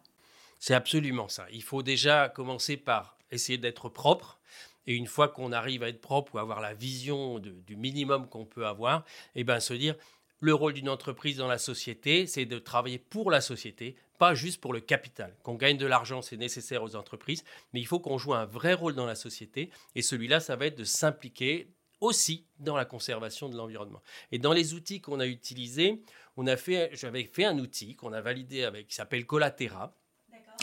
C'est 0.59 0.73
absolument 0.73 1.29
ça. 1.29 1.45
Il 1.51 1.63
faut 1.63 1.83
déjà 1.83 2.29
commencer 2.29 2.77
par 2.77 3.17
essayer 3.31 3.57
d'être 3.57 3.89
propre, 3.89 4.39
et 4.87 4.95
une 4.95 5.07
fois 5.07 5.27
qu'on 5.29 5.51
arrive 5.51 5.83
à 5.83 5.89
être 5.89 6.01
propre 6.01 6.35
ou 6.35 6.37
avoir 6.37 6.61
la 6.61 6.73
vision 6.73 7.39
du 7.39 7.75
minimum 7.75 8.27
qu'on 8.29 8.45
peut 8.45 8.65
avoir, 8.65 8.99
et 9.35 9.41
eh 9.41 9.43
ben 9.43 9.59
se 9.59 9.73
dire 9.73 9.95
le 10.39 10.53
rôle 10.53 10.73
d'une 10.73 10.89
entreprise 10.89 11.37
dans 11.37 11.47
la 11.47 11.57
société, 11.57 12.27
c'est 12.27 12.45
de 12.45 12.59
travailler 12.59 12.99
pour 12.99 13.31
la 13.31 13.41
société, 13.41 13.95
pas 14.17 14.35
juste 14.35 14.61
pour 14.61 14.73
le 14.73 14.79
capital. 14.79 15.35
Qu'on 15.43 15.55
gagne 15.55 15.77
de 15.77 15.85
l'argent, 15.85 16.21
c'est 16.21 16.37
nécessaire 16.37 16.83
aux 16.83 16.95
entreprises, 16.95 17.43
mais 17.73 17.79
il 17.79 17.87
faut 17.87 17.99
qu'on 17.99 18.17
joue 18.17 18.33
un 18.33 18.45
vrai 18.45 18.73
rôle 18.73 18.95
dans 18.95 19.05
la 19.05 19.15
société. 19.15 19.69
Et 19.95 20.01
celui-là, 20.01 20.39
ça 20.39 20.55
va 20.55 20.67
être 20.67 20.77
de 20.77 20.83
s'impliquer 20.83 21.67
aussi 22.01 22.45
dans 22.59 22.75
la 22.75 22.85
conservation 22.85 23.49
de 23.49 23.55
l'environnement. 23.55 24.01
Et 24.31 24.39
dans 24.39 24.53
les 24.53 24.73
outils 24.73 25.01
qu'on 25.01 25.19
a 25.19 25.25
utilisés, 25.25 26.01
on 26.37 26.47
a 26.47 26.57
fait, 26.57 26.91
j'avais 26.93 27.23
fait 27.23 27.45
un 27.45 27.57
outil 27.57 27.95
qu'on 27.95 28.13
a 28.13 28.21
validé 28.21 28.63
avec, 28.63 28.87
qui 28.87 28.95
s'appelle 28.95 29.25
Collatéra, 29.25 29.95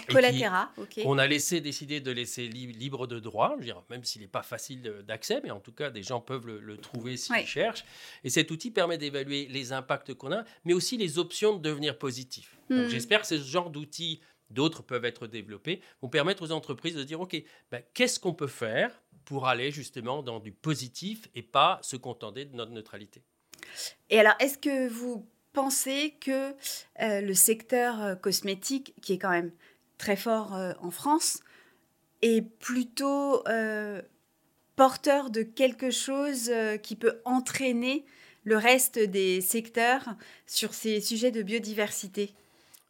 Collatera, 0.08 0.72
ok. 0.76 1.00
On 1.04 1.18
a 1.18 1.26
laissé 1.26 1.60
décider 1.60 2.00
de 2.00 2.10
laisser 2.10 2.48
libre 2.48 3.06
de 3.06 3.18
droit, 3.20 3.56
même 3.90 4.04
s'il 4.04 4.22
n'est 4.22 4.28
pas 4.28 4.42
facile 4.42 4.82
d'accès, 5.06 5.40
mais 5.42 5.50
en 5.50 5.60
tout 5.60 5.72
cas, 5.72 5.90
des 5.90 6.02
gens 6.02 6.20
peuvent 6.20 6.46
le, 6.46 6.76
trouver 6.76 7.16
s'ils 7.16 7.46
cherchent. 7.46 7.84
Et 8.24 8.30
cet 8.30 8.50
outil 8.50 8.70
permet 8.70 8.98
d'évaluer 8.98 9.46
les 9.46 9.72
impacts 9.72 10.14
qu'on 10.14 10.32
a, 10.32 10.44
mais 10.64 10.72
aussi 10.72 10.96
les 10.96 11.18
options 11.18 11.56
de 11.56 11.62
devenir 11.62 11.98
positif. 11.98 12.56
Hmm. 12.68 12.88
J'espère 12.88 13.22
que 13.22 13.26
ce 13.26 13.38
genre 13.38 13.70
d'outils, 13.70 14.20
d'autres 14.50 14.82
peuvent 14.82 15.04
être 15.04 15.26
développés, 15.26 15.80
vont 16.00 16.08
permettre 16.08 16.42
aux 16.42 16.52
entreprises 16.52 16.94
de 16.94 17.04
dire, 17.04 17.20
OK, 17.20 17.36
ben, 17.70 17.82
qu'est-ce 17.94 18.20
qu'on 18.20 18.34
peut 18.34 18.46
faire 18.46 19.02
pour 19.24 19.46
aller 19.46 19.70
justement 19.70 20.22
dans 20.22 20.40
du 20.40 20.52
positif 20.52 21.28
et 21.34 21.42
pas 21.42 21.78
se 21.82 21.96
contenter 21.96 22.44
de 22.44 22.54
notre 22.54 22.72
neutralité? 22.72 23.22
Et 24.10 24.18
alors, 24.18 24.34
est-ce 24.40 24.58
que 24.58 24.88
vous 24.88 25.26
pensez 25.52 26.16
que 26.20 26.52
euh, 27.00 27.20
le 27.20 27.34
secteur 27.34 28.02
euh, 28.02 28.14
cosmétique, 28.14 28.94
qui 29.02 29.14
est 29.14 29.18
quand 29.18 29.30
même 29.30 29.52
très 30.02 30.16
fort 30.16 30.56
euh, 30.56 30.72
en 30.82 30.90
France, 30.90 31.38
est 32.22 32.42
plutôt 32.42 33.46
euh, 33.46 34.02
porteur 34.74 35.30
de 35.30 35.42
quelque 35.42 35.92
chose 35.92 36.50
euh, 36.50 36.76
qui 36.76 36.96
peut 36.96 37.20
entraîner 37.24 38.04
le 38.42 38.56
reste 38.56 38.98
des 38.98 39.40
secteurs 39.40 40.16
sur 40.44 40.74
ces 40.74 41.00
sujets 41.00 41.30
de 41.30 41.42
biodiversité 41.42 42.34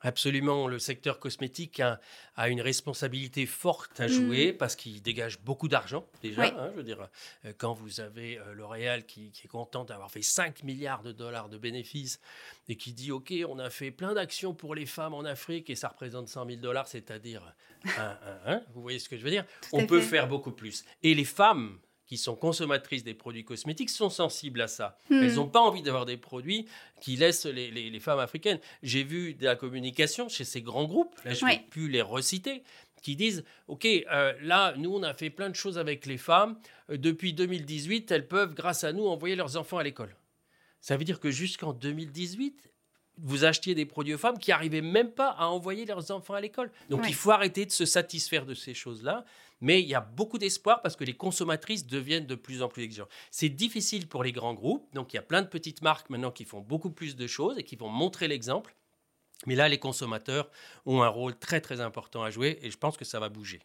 Absolument, 0.03 0.67
le 0.67 0.79
secteur 0.79 1.19
cosmétique 1.19 1.81
a, 1.81 2.01
une 2.49 2.61
responsabilité 2.61 3.47
forte 3.47 4.01
à 4.01 4.09
jouer 4.09 4.53
mm. 4.53 4.57
parce 4.57 4.75
qu'il 4.75 5.01
dégage 5.01 5.41
beaucoup 5.41 5.69
d'argent 5.69 6.07
déjà. 6.23 6.45
Hein, 6.45 6.71
je 6.73 6.77
veux 6.77 6.83
dire, 6.83 7.09
euh, 7.45 7.53
quand 7.57 7.73
vous 7.73 8.01
avez 8.01 8.39
euh, 8.39 8.53
L'Oréal 8.53 9.07
qui, 9.07 9.33
est 9.45 9.49
content 9.49 9.85
d'avoir 9.85 10.11
fait 10.11 10.23
5 10.23 10.65
milliards 10.65 11.03
de 11.03 11.13
dollars 11.13 11.49
de 11.49 11.59
bénéfices 11.59 12.21
et 12.69 12.77
qui 12.77 12.93
dit 12.93 13.13
OK, 13.13 13.33
on 13.49 13.59
a 13.59 13.71
fait 13.71 13.91
plein 13.91 14.15
d'actions 14.15 14.55
pour 14.55 14.75
les 14.75 14.87
femmes 14.87 15.15
en 15.15 15.25
Afrique 15.25 15.71
et 15.71 15.77
ça 15.77 15.89
représente 15.89 16.29
100 16.29 16.47
000 16.47 16.61
dollars, 16.61 16.89
c'est-à-dire, 16.89 17.55
vous 18.75 18.83
voyez 18.83 18.99
ce 18.99 19.09
que 19.09 19.17
je 19.17 19.23
veux 19.23 19.31
dire? 19.31 19.45
On 19.73 19.87
peut 19.87 20.01
faire 20.01 20.27
beaucoup 20.27 20.53
plus. 20.53 20.85
Et 21.03 21.15
les 21.15 21.25
femmes 21.25 21.79
qui 22.13 22.19
sont 22.19 22.37
consommatrices 22.37 23.05
des 23.05 23.15
produits 23.15 23.43
cosmétiques 23.43 23.89
sont 23.89 24.11
sensibles 24.11 24.61
à 24.61 24.69
ça. 24.69 24.99
Hmm. 25.09 25.23
Elles 25.23 25.37
n'ont 25.37 25.49
pas 25.49 25.61
envie 25.61 25.81
d'avoir 25.81 26.05
des 26.05 26.19
produits 26.19 26.67
qui 27.01 27.17
laissent 27.17 27.47
les, 27.47 28.01
femmes 28.01 28.19
africaines. 28.19 28.59
J'ai 28.83 29.03
vu 29.03 29.33
de 29.33 29.47
la 29.47 29.57
communication 29.57 30.29
chez 30.29 30.45
ces 30.45 30.61
grands 30.61 30.85
groupes, 30.85 31.17
là 31.25 31.33
je 31.33 31.43
ne 31.43 31.51
vais 31.53 31.65
plus 31.71 31.89
les 31.89 32.03
reciter, 32.03 32.65
qui 33.01 33.17
disent 33.17 33.45
OK, 33.67 33.87
euh, 33.87 34.35
là, 34.43 34.75
nous, 34.77 34.95
on 34.95 35.03
a 35.03 35.15
fait 35.15 35.31
plein 35.31 35.49
de 35.49 35.55
choses 35.55 35.79
avec 35.79 36.05
les 36.05 36.19
femmes. 36.19 36.59
Euh, 36.91 36.99
depuis 36.99 37.33
2018, 37.33 38.11
elles 38.11 38.29
peuvent, 38.29 38.53
grâce 38.53 38.85
à 38.85 38.93
nous, 38.93 39.07
envoyer 39.07 39.35
leurs 39.35 39.57
enfants 39.57 39.79
à 39.79 39.83
l'école. 39.83 40.15
Ça 40.83 40.99
veut 40.99 41.05
dire 41.05 41.19
que 41.19 41.31
jusqu'en 41.31 41.73
2018, 41.73 42.73
vous 43.17 43.45
achetiez 43.45 43.75
des 43.75 43.87
produits 43.87 44.13
aux 44.13 44.19
femmes 44.19 44.39
qui 44.39 44.51
n'arrivaient 44.51 44.83
même 44.83 45.13
pas 45.13 45.31
à 45.31 45.47
envoyer 45.47 45.87
leurs 45.87 46.11
enfants 46.11 46.35
à 46.35 46.43
l'école. 46.43 46.71
Donc 46.91 47.05
il 47.09 47.15
faut 47.15 47.31
arrêter 47.31 47.65
de 47.65 47.71
se 47.71 47.87
satisfaire 47.87 48.45
de 48.45 48.53
ces 48.53 48.75
choses-là. 48.75 49.25
Mais 49.63 49.81
il 49.81 49.89
y 49.89 49.95
a 49.95 50.01
beaucoup 50.01 50.39
d'espoir 50.39 50.83
parce 50.83 50.97
que 50.97 51.05
les 51.05 51.15
consommatrices 51.15 51.87
deviennent 51.87 52.27
de 52.27 52.35
plus 52.35 52.63
en 52.63 52.69
plus 52.69 52.83
exigeantes. 52.83 53.09
C'est 53.31 53.49
difficile 53.49 54.09
pour 54.09 54.25
les 54.25 54.33
grands 54.33 54.55
groupes. 54.55 54.93
Donc 54.93 55.13
il 55.13 55.17
y 55.17 55.19
a 55.19 55.23
plein 55.23 55.41
de 55.41 55.47
petites 55.47 55.83
marques 55.83 56.11
maintenant 56.11 56.33
qui 56.33 56.45
font 56.45 56.61
beaucoup 56.61 56.91
plus 56.91 57.17
de 57.17 57.27
choses 57.27 57.57
et 57.59 57.63
qui 57.63 57.77
vont 57.77 57.89
montrer 57.89 58.29
l'exemple. 58.29 58.75
Mais 59.47 59.55
là, 59.55 59.69
les 59.69 59.79
consommateurs 59.79 60.51
ont 60.85 61.03
un 61.03 61.09
rôle 61.09 61.39
très 61.39 61.61
très 61.61 61.81
important 61.81 62.23
à 62.23 62.31
jouer 62.31 62.59
et 62.63 62.71
je 62.71 62.77
pense 62.77 62.97
que 62.97 63.05
ça 63.05 63.21
va 63.21 63.29
bouger. 63.29 63.61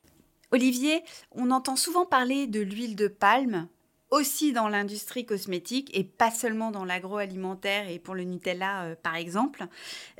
Olivier, 0.52 1.04
on 1.32 1.52
entend 1.52 1.76
souvent 1.76 2.06
parler 2.06 2.48
de 2.48 2.62
l'huile 2.62 2.96
de 2.96 3.08
palme 3.08 3.68
aussi 4.10 4.54
dans 4.54 4.70
l'industrie 4.70 5.26
cosmétique 5.26 5.90
et 5.94 6.04
pas 6.04 6.32
seulement 6.32 6.72
dans 6.72 6.86
l'agroalimentaire 6.86 7.90
et 7.90 8.00
pour 8.00 8.16
le 8.16 8.24
Nutella 8.24 8.84
euh, 8.84 8.96
par 8.96 9.16
exemple. 9.16 9.66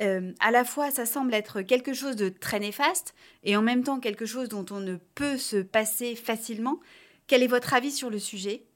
Euh, 0.02 0.34
à 0.40 0.52
la 0.52 0.66
fois, 0.66 0.92
ça 0.92 1.06
semble 1.06 1.34
être 1.34 1.62
quelque 1.62 1.94
chose 1.94 2.16
de 2.16 2.30
très 2.30 2.60
néfaste 2.60 3.16
et 3.44 3.56
en 3.56 3.62
même 3.62 3.84
temps 3.84 4.00
quelque 4.00 4.26
chose 4.26 4.50
dont 4.50 4.66
on 4.72 4.80
ne 4.80 4.98
peut 5.16 5.38
se 5.38 5.58
passer 5.58 6.16
facilement. 6.16 6.80
Quel 7.28 7.44
est 7.44 7.48
votre 7.48 7.74
avis 7.74 7.92
sur 7.92 8.10
le 8.10 8.20
sujet? 8.20 8.67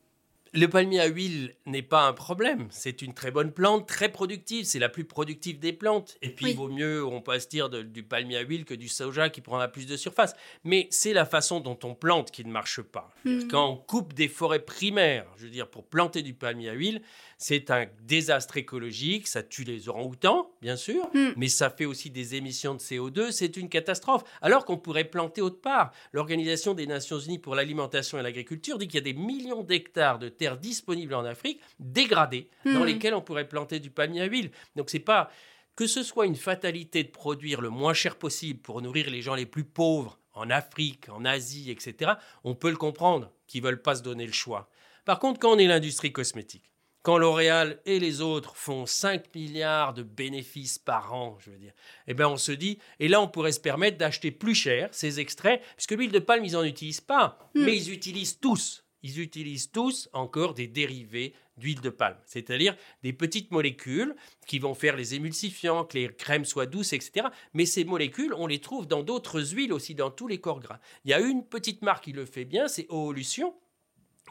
Le 0.54 0.68
palmier 0.68 1.00
à 1.00 1.08
huile 1.08 1.56
n'est 1.66 1.82
pas 1.82 2.08
un 2.08 2.14
problème. 2.14 2.68
C'est 2.72 3.02
une 3.02 3.14
très 3.14 3.32
bonne 3.32 3.52
plante, 3.52 3.88
très 3.88 4.10
productive. 4.10 4.66
C'est 4.66 4.80
la 4.80 4.90
plus 4.90 5.06
productive 5.06 5.60
des 5.60 5.72
plantes. 5.72 6.18
Et 6.22 6.30
puis, 6.30 6.52
il 6.52 6.58
vaut 6.58 6.68
mieux, 6.68 7.06
on 7.06 7.22
peut 7.22 7.40
se 7.40 7.48
dire, 7.48 7.70
du 7.70 8.04
palmier 8.04 8.38
à 8.38 8.42
huile 8.42 8.66
que 8.66 8.74
du 8.74 8.90
soja 8.90 9.30
qui 9.30 9.40
prendra 9.40 9.70
plus 9.70 9.88
de 9.88 9.96
surface. 9.96 10.36
Mais 10.64 10.88
c'est 10.92 11.14
la 11.14 11.26
façon 11.26 11.62
dont 11.62 11.80
on 11.84 11.96
plante 11.96 12.32
qui 12.32 12.44
ne 12.44 12.52
marche 12.52 12.82
pas. 12.82 13.14
Hmm. 13.24 13.48
Quand 13.48 13.70
on 13.70 13.78
coupe 13.78 14.14
des 14.14 14.28
forêts 14.28 14.64
primaires, 14.64 15.26
je 15.38 15.46
veux 15.46 15.52
dire, 15.52 15.70
pour 15.70 15.86
planter 15.86 16.22
du 16.22 16.34
palmier 16.34 16.70
à 16.70 16.74
huile, 16.74 17.02
c'est 17.38 17.72
un 17.72 17.88
désastre 18.02 18.58
écologique. 18.58 19.28
Ça 19.28 19.44
tue 19.44 19.64
les 19.64 19.88
orang-outans 19.88 20.51
bien 20.62 20.76
sûr, 20.76 21.10
Hmm. 21.14 21.32
mais 21.38 21.48
ça 21.48 21.70
fait 21.70 21.86
aussi 21.86 22.10
des 22.10 22.36
émissions 22.36 22.74
de 22.76 22.80
CO2, 22.80 23.32
c'est 23.32 23.58
une 23.58 23.70
catastrophe. 23.70 24.24
Alors 24.42 24.66
qu'on 24.66 24.78
pourrait 24.78 25.04
planter 25.06 25.42
autre 25.42 25.60
part. 25.62 25.92
L'Organisation 26.14 26.74
des 26.74 26.88
Nations 26.88 27.20
Unies 27.20 27.40
pour 27.40 27.56
l'alimentation 27.56 28.20
et 28.20 28.22
l'agriculture 28.24 28.78
dit 28.78 28.88
qu'il 28.88 28.96
y 28.96 29.10
a 29.10 29.14
des 29.14 29.20
millions 29.20 29.64
d'hectares 29.64 30.20
de 30.20 30.30
terres 30.30 30.58
disponibles 30.58 31.14
en 31.14 31.26
Afrique, 31.26 31.60
dégradées, 31.80 32.50
dans 32.66 32.82
Hmm. 32.82 32.86
lesquelles 32.86 33.14
on 33.16 33.22
pourrait 33.22 33.48
planter 33.48 33.80
du 33.80 33.90
palmier 33.90 34.22
à 34.22 34.26
huile. 34.26 34.52
Donc 34.76 34.90
c'est 34.90 35.00
pas 35.00 35.32
que 35.76 35.88
ce 35.88 36.04
soit 36.04 36.26
une 36.26 36.36
fatalité 36.36 37.04
de 37.04 37.10
produire 37.10 37.62
le 37.62 37.70
moins 37.70 37.94
cher 37.94 38.18
possible 38.18 38.60
pour 38.62 38.82
nourrir 38.82 39.10
les 39.10 39.22
gens 39.22 39.36
les 39.36 39.46
plus 39.46 39.64
pauvres 39.64 40.20
en 40.34 40.50
Afrique, 40.50 41.10
en 41.10 41.26
Asie, 41.26 41.72
etc. 41.72 42.12
On 42.44 42.56
peut 42.56 42.70
le 42.70 42.78
comprendre, 42.78 43.32
qu'ils 43.48 43.64
veulent 43.64 43.82
pas 43.82 43.96
se 43.96 44.04
donner 44.04 44.26
le 44.26 44.32
choix. 44.32 44.70
Par 45.06 45.20
contre, 45.20 45.40
quand 45.40 45.52
on 45.54 45.58
est 45.58 45.68
l'industrie 45.68 46.12
cosmétique, 46.14 46.72
quand 47.04 47.18
L'Oréal 47.18 47.80
et 47.86 48.00
les 48.00 48.22
autres 48.22 48.56
font 48.56 48.86
5 48.86 49.34
milliards 49.34 49.94
de 49.94 50.04
bénéfices 50.04 50.78
par 50.78 51.14
an, 51.14 51.38
je 51.40 51.50
veux 51.52 51.58
dire, 51.58 51.74
eh 52.08 52.14
ben 52.14 52.28
on 52.28 52.38
se 52.38 52.52
dit, 52.52 52.78
et 53.00 53.08
là 53.08 53.22
on 53.22 53.28
pourrait 53.28 53.52
se 53.52 53.60
permettre 53.60 53.98
d'acheter 53.98 54.32
plus 54.32 54.56
cher 54.56 54.90
ces 54.92 55.20
extraits, 55.20 55.62
puisque 55.76 55.92
l'huile 55.92 56.12
de 56.12 56.20
palme, 56.20 56.46
ils 56.46 56.54
n'en 56.54 56.64
utilisent 56.64 57.02
pas, 57.02 57.38
Hmm. 57.56 57.66
mais 57.66 57.76
ils 57.76 57.92
utilisent 57.92 58.40
tous, 58.40 58.86
ils 59.04 59.20
utilisent 59.20 59.72
tous 59.72 60.10
encore 60.14 60.54
des 60.54 60.68
dérivés 60.68 61.34
d'huile 61.58 61.82
de 61.82 61.90
palme, 61.90 62.18
c'est-à-dire 62.26 62.76
des 63.04 63.14
petites 63.14 63.52
molécules 63.52 64.16
qui 64.48 64.60
vont 64.60 64.74
faire 64.74 64.96
les 64.96 65.16
émulsifiants, 65.16 65.86
que 65.86 65.98
les 65.98 66.08
crèmes 66.14 66.46
soient 66.46 66.66
douces, 66.66 66.94
etc. 66.94 67.28
Mais 67.54 67.66
ces 67.66 67.84
molécules, 67.84 68.34
on 68.36 68.48
les 68.48 68.60
trouve 68.60 68.88
dans 68.88 69.04
d'autres 69.04 69.54
huiles 69.54 69.74
aussi, 69.74 69.94
dans 69.96 70.12
tous 70.12 70.28
les 70.28 70.40
corps 70.40 70.60
gras. 70.60 70.80
Il 71.04 71.12
y 71.12 71.14
a 71.14 71.20
une 71.20 71.46
petite 71.46 71.82
marque 71.82 72.06
qui 72.06 72.14
le 72.14 72.26
fait 72.26 72.46
bien, 72.46 72.68
c'est 72.68 72.86
Oolution 72.90 73.54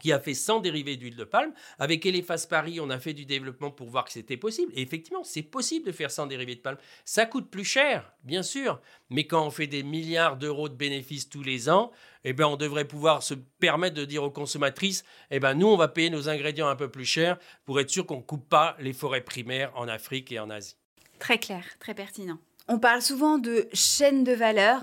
qui 0.00 0.12
a 0.12 0.18
fait 0.18 0.34
100 0.34 0.60
dérivés 0.60 0.96
d'huile 0.96 1.16
de 1.16 1.24
palme. 1.24 1.52
Avec 1.78 2.04
Eliphas 2.06 2.46
Paris, 2.48 2.80
on 2.80 2.90
a 2.90 2.98
fait 2.98 3.14
du 3.14 3.24
développement 3.24 3.70
pour 3.70 3.88
voir 3.88 4.04
que 4.04 4.12
c'était 4.12 4.36
possible. 4.36 4.72
Et 4.74 4.82
effectivement, 4.82 5.22
c'est 5.24 5.42
possible 5.42 5.86
de 5.86 5.92
faire 5.92 6.10
100 6.10 6.26
dérivés 6.26 6.56
de 6.56 6.60
palme. 6.60 6.78
Ça 7.04 7.26
coûte 7.26 7.50
plus 7.50 7.64
cher, 7.64 8.12
bien 8.24 8.42
sûr. 8.42 8.80
Mais 9.10 9.26
quand 9.26 9.46
on 9.46 9.50
fait 9.50 9.66
des 9.66 9.82
milliards 9.82 10.36
d'euros 10.36 10.68
de 10.68 10.74
bénéfices 10.74 11.28
tous 11.28 11.42
les 11.42 11.68
ans, 11.68 11.92
eh 12.24 12.32
ben, 12.32 12.46
on 12.46 12.56
devrait 12.56 12.86
pouvoir 12.86 13.22
se 13.22 13.34
permettre 13.34 13.94
de 13.94 14.04
dire 14.04 14.22
aux 14.22 14.30
consommatrices, 14.30 15.04
eh 15.30 15.40
ben, 15.40 15.54
nous, 15.54 15.68
on 15.68 15.76
va 15.76 15.88
payer 15.88 16.10
nos 16.10 16.28
ingrédients 16.28 16.68
un 16.68 16.76
peu 16.76 16.90
plus 16.90 17.04
cher 17.04 17.38
pour 17.64 17.80
être 17.80 17.90
sûr 17.90 18.06
qu'on 18.06 18.18
ne 18.18 18.22
coupe 18.22 18.48
pas 18.48 18.76
les 18.80 18.92
forêts 18.92 19.22
primaires 19.22 19.72
en 19.74 19.88
Afrique 19.88 20.32
et 20.32 20.38
en 20.38 20.50
Asie. 20.50 20.76
Très 21.18 21.38
clair, 21.38 21.64
très 21.78 21.94
pertinent. 21.94 22.38
On 22.68 22.78
parle 22.78 23.02
souvent 23.02 23.38
de 23.38 23.68
chaîne 23.72 24.24
de 24.24 24.32
valeur. 24.32 24.82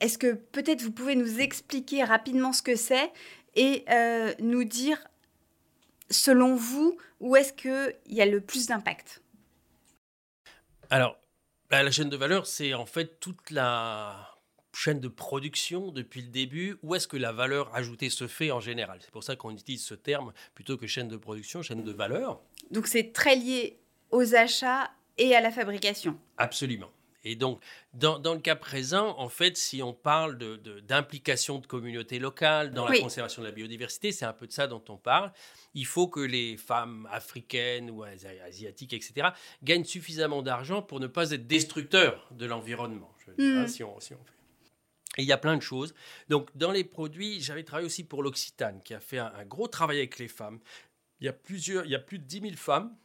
Est-ce 0.00 0.18
que 0.18 0.32
peut-être 0.32 0.82
vous 0.82 0.92
pouvez 0.92 1.14
nous 1.14 1.40
expliquer 1.40 2.04
rapidement 2.04 2.52
ce 2.52 2.62
que 2.62 2.74
c'est 2.74 3.12
et 3.54 3.84
euh, 3.90 4.34
nous 4.38 4.64
dire, 4.64 4.98
selon 6.10 6.54
vous, 6.54 6.96
où 7.20 7.36
est-ce 7.36 7.52
qu'il 7.52 7.96
y 8.06 8.20
a 8.20 8.26
le 8.26 8.40
plus 8.40 8.66
d'impact? 8.66 9.22
Alors, 10.90 11.18
bah, 11.70 11.82
la 11.82 11.90
chaîne 11.90 12.08
de 12.08 12.16
valeur, 12.16 12.46
c'est 12.46 12.74
en 12.74 12.86
fait 12.86 13.20
toute 13.20 13.50
la 13.50 14.30
chaîne 14.74 15.00
de 15.00 15.08
production 15.08 15.90
depuis 15.90 16.22
le 16.22 16.28
début. 16.28 16.78
Où 16.82 16.94
est-ce 16.94 17.08
que 17.08 17.16
la 17.16 17.32
valeur 17.32 17.74
ajoutée 17.74 18.10
se 18.10 18.26
fait 18.26 18.50
en 18.50 18.60
général? 18.60 18.98
C'est 19.00 19.10
pour 19.10 19.24
ça 19.24 19.36
qu'on 19.36 19.50
utilise 19.50 19.84
ce 19.84 19.94
terme 19.94 20.32
plutôt 20.54 20.76
que 20.76 20.86
chaîne 20.86 21.08
de 21.08 21.16
production, 21.16 21.62
chaîne 21.62 21.84
de 21.84 21.92
valeur. 21.92 22.40
Donc 22.70 22.86
c'est 22.86 23.12
très 23.12 23.36
lié 23.36 23.78
aux 24.10 24.34
achats 24.34 24.90
et 25.18 25.34
à 25.34 25.40
la 25.40 25.50
fabrication. 25.50 26.18
Absolument. 26.38 26.90
Et 27.24 27.36
donc, 27.36 27.60
dans, 27.92 28.18
dans 28.18 28.32
le 28.34 28.40
cas 28.40 28.56
présent, 28.56 29.14
en 29.18 29.28
fait, 29.28 29.56
si 29.56 29.82
on 29.82 29.92
parle 29.92 30.38
de- 30.38 30.56
de- 30.56 30.80
d'implication 30.80 31.58
de, 31.58 31.66
communautés 31.66 32.18
locales 32.18 32.72
dans 32.72 32.88
Oui. 32.88 32.96
la 32.96 33.02
conservation 33.02 33.42
de 33.42 33.46
la 33.48 33.52
biodiversité, 33.52 34.10
c'est 34.12 34.24
un 34.24 34.32
peu 34.32 34.46
de 34.46 34.52
ça 34.52 34.66
dont 34.66 34.82
on 34.88 34.96
parle. 34.96 35.30
Il 35.74 35.84
faut 35.86 36.08
que 36.08 36.20
les 36.20 36.56
femmes 36.56 37.06
africaines 37.12 37.90
ou 37.90 38.02
asi- 38.04 38.26
asiatiques, 38.26 38.92
etc., 38.94 39.28
gagnent 39.62 39.84
suffisamment 39.84 40.42
d'argent 40.42 40.80
pour 40.82 40.98
ne 40.98 41.06
pas 41.06 41.30
être 41.32 41.46
destructeurs 41.46 42.26
de 42.32 42.46
l'environnement. 42.46 43.12
Hein, 43.38 43.66
si 43.68 43.84
on, 43.84 44.00
si 44.00 44.14
on. 44.14 44.18
Et 45.18 45.22
il 45.22 45.26
y 45.26 45.32
a 45.32 45.38
plein 45.38 45.56
de 45.56 45.62
choses. 45.62 45.94
Donc, 46.28 46.48
dans 46.56 46.70
les 46.72 46.84
produits, 46.84 47.40
j'avais 47.40 47.64
travaillé 47.64 47.86
aussi 47.86 48.04
pour 48.04 48.22
l'Occitane, 48.22 48.80
qui 48.82 48.94
a 48.94 49.00
fait 49.00 49.18
un, 49.18 49.32
un 49.36 49.44
gros 49.44 49.68
travail 49.68 49.98
avec 49.98 50.18
les 50.18 50.28
femmes. 50.28 50.58
Il 51.20 51.26
y 51.26 51.28
a 51.28 51.32
plusieurs, 51.32 51.84
il 51.84 51.90
y 51.90 51.94
a 51.94 51.98
plus 52.00 52.18
de 52.18 52.24
10 52.24 52.40
000 52.40 52.54
femmes 52.56 52.96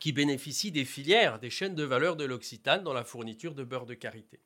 qui 0.00 0.12
bénéficient 0.12 0.72
des 0.72 0.84
filières, 0.84 1.38
des 1.38 1.50
chaînes 1.50 1.74
de 1.74 1.84
valeur 1.84 2.16
de 2.16 2.24
l'Occitane 2.24 2.82
dans 2.82 2.92
la 2.92 3.04
fourniture 3.04 3.54
de 3.54 3.64
beurre 3.64 3.86
de 3.86 3.94
karité. 3.94 4.40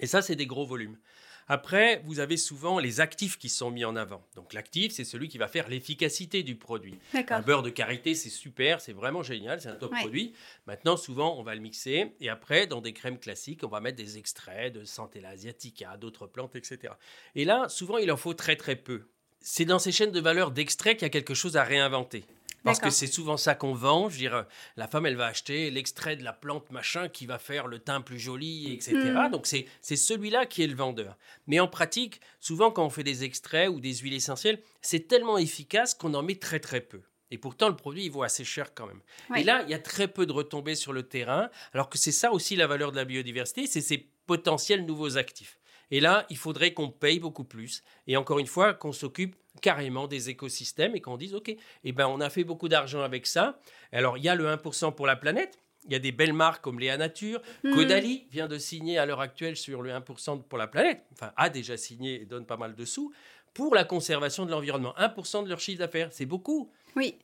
Et 0.00 0.06
ça, 0.06 0.22
c'est 0.22 0.36
des 0.36 0.46
gros 0.46 0.66
volumes. 0.66 0.98
Après, 1.46 2.00
vous 2.06 2.20
avez 2.20 2.38
souvent 2.38 2.78
les 2.78 3.00
actifs 3.00 3.38
qui 3.38 3.50
sont 3.50 3.70
mis 3.70 3.84
en 3.84 3.96
avant. 3.96 4.26
Donc 4.34 4.54
l'actif, 4.54 4.92
c'est 4.92 5.04
celui 5.04 5.28
qui 5.28 5.36
va 5.36 5.46
faire 5.46 5.68
l'efficacité 5.68 6.42
du 6.42 6.56
produit. 6.56 6.98
Un 7.28 7.42
beurre 7.42 7.62
de 7.62 7.68
karité, 7.68 8.14
c'est 8.14 8.30
super, 8.30 8.80
c'est 8.80 8.94
vraiment 8.94 9.22
génial, 9.22 9.60
c'est 9.60 9.68
un 9.68 9.76
top 9.76 9.92
Ouais. 9.92 10.00
produit. 10.00 10.32
Maintenant, 10.66 10.96
souvent, 10.96 11.38
on 11.38 11.42
va 11.42 11.54
le 11.54 11.60
mixer 11.60 12.12
et 12.20 12.30
après, 12.30 12.66
dans 12.66 12.80
des 12.80 12.94
crèmes 12.94 13.18
classiques, 13.18 13.60
on 13.62 13.68
va 13.68 13.80
mettre 13.80 13.98
des 13.98 14.16
extraits 14.16 14.72
de 14.72 14.84
Centella 14.84 15.28
asiatica, 15.28 15.98
d'autres 15.98 16.26
plantes, 16.26 16.56
etc. 16.56 16.94
Et 17.34 17.44
là, 17.44 17.68
souvent, 17.68 17.98
il 17.98 18.10
en 18.10 18.16
faut 18.16 18.32
très 18.34 18.56
très 18.56 18.76
peu. 18.76 19.02
C'est 19.40 19.66
dans 19.66 19.78
ces 19.78 19.92
chaînes 19.92 20.12
de 20.12 20.20
valeur 20.20 20.50
d'extrait 20.50 20.94
qu'il 20.96 21.02
y 21.02 21.04
a 21.04 21.10
quelque 21.10 21.34
chose 21.34 21.58
à 21.58 21.62
réinventer. 21.64 22.24
Parce 22.64 22.80
que 22.80 22.90
c'est 22.90 23.06
souvent 23.06 23.36
ça 23.36 23.54
qu'on 23.54 23.74
vend. 23.74 24.08
Je 24.08 24.14
veux 24.14 24.20
dire, 24.20 24.46
la 24.76 24.88
femme, 24.88 25.06
elle 25.06 25.16
va 25.16 25.26
acheter 25.26 25.70
l'extrait 25.70 26.16
de 26.16 26.24
la 26.24 26.32
plante 26.32 26.70
machin 26.70 27.08
qui 27.08 27.26
va 27.26 27.38
faire 27.38 27.66
le 27.66 27.78
teint 27.78 28.00
plus 28.00 28.18
joli, 28.18 28.72
etc. 28.72 28.96
Mm. 28.96 29.30
Donc 29.30 29.46
c'est 29.46 29.66
c'est 29.80 29.96
celui-là 29.96 30.46
qui 30.46 30.62
est 30.62 30.66
le 30.66 30.74
vendeur. 30.74 31.16
Mais 31.46 31.60
en 31.60 31.68
pratique, 31.68 32.20
souvent 32.40 32.70
quand 32.70 32.84
on 32.84 32.90
fait 32.90 33.04
des 33.04 33.24
extraits 33.24 33.68
ou 33.68 33.80
des 33.80 33.94
huiles 33.96 34.14
essentielles, 34.14 34.60
c'est 34.80 35.06
tellement 35.06 35.38
efficace 35.38 35.94
qu'on 35.94 36.14
en 36.14 36.22
met 36.22 36.36
très 36.36 36.60
très 36.60 36.80
peu. 36.80 37.02
Et 37.30 37.38
pourtant, 37.38 37.68
le 37.68 37.76
produit, 37.76 38.04
il 38.04 38.10
vaut 38.10 38.22
assez 38.22 38.44
cher 38.44 38.74
quand 38.74 38.86
même. 38.86 39.00
Ouais. 39.28 39.40
Et 39.40 39.44
là, 39.44 39.62
il 39.64 39.70
y 39.70 39.74
a 39.74 39.78
très 39.78 40.08
peu 40.08 40.24
de 40.24 40.32
retombées 40.32 40.76
sur 40.76 40.92
le 40.92 41.02
terrain, 41.02 41.50
alors 41.72 41.88
que 41.88 41.98
c'est 41.98 42.12
ça 42.12 42.30
aussi 42.32 42.54
la 42.54 42.66
valeur 42.66 42.92
de 42.92 42.96
la 42.96 43.04
biodiversité, 43.04 43.66
c'est 43.66 43.80
ces 43.80 44.08
potentiels 44.26 44.84
nouveaux 44.84 45.16
actifs. 45.16 45.58
Et 45.90 46.00
là, 46.00 46.26
il 46.30 46.36
faudrait 46.36 46.72
qu'on 46.74 46.90
paye 46.90 47.18
beaucoup 47.18 47.44
plus. 47.44 47.82
Et 48.06 48.16
encore 48.16 48.38
une 48.38 48.46
fois, 48.46 48.74
qu'on 48.74 48.92
s'occupe 48.92 49.36
carrément 49.60 50.06
des 50.06 50.30
écosystèmes 50.30 50.94
et 50.96 51.00
qu'on 51.00 51.16
dise, 51.16 51.34
OK, 51.34 51.54
eh 51.84 51.92
ben, 51.92 52.06
on 52.06 52.20
a 52.20 52.30
fait 52.30 52.44
beaucoup 52.44 52.68
d'argent 52.68 53.02
avec 53.02 53.26
ça. 53.26 53.58
Alors, 53.92 54.18
il 54.18 54.24
y 54.24 54.28
a 54.28 54.34
le 54.34 54.46
1% 54.46 54.94
pour 54.94 55.06
la 55.06 55.16
planète. 55.16 55.58
Il 55.86 55.92
y 55.92 55.96
a 55.96 55.98
des 55.98 56.12
belles 56.12 56.32
marques 56.32 56.62
comme 56.62 56.80
Léa 56.80 56.96
Nature. 56.96 57.40
Hmm. 57.62 57.74
Caudalie 57.74 58.26
vient 58.30 58.48
de 58.48 58.58
signer 58.58 58.98
à 58.98 59.06
l'heure 59.06 59.20
actuelle 59.20 59.56
sur 59.56 59.82
le 59.82 59.90
1% 59.90 60.42
pour 60.42 60.58
la 60.58 60.66
planète. 60.66 61.04
Enfin, 61.12 61.32
a 61.36 61.50
déjà 61.50 61.76
signé 61.76 62.22
et 62.22 62.24
donne 62.24 62.46
pas 62.46 62.56
mal 62.56 62.74
de 62.74 62.84
sous 62.84 63.12
pour 63.52 63.74
la 63.74 63.84
conservation 63.84 64.44
de 64.44 64.50
l'environnement. 64.50 64.94
1% 64.98 65.44
de 65.44 65.48
leur 65.48 65.60
chiffre 65.60 65.78
d'affaires, 65.78 66.08
c'est 66.12 66.26
beaucoup. 66.26 66.70
Oui, 66.96 67.16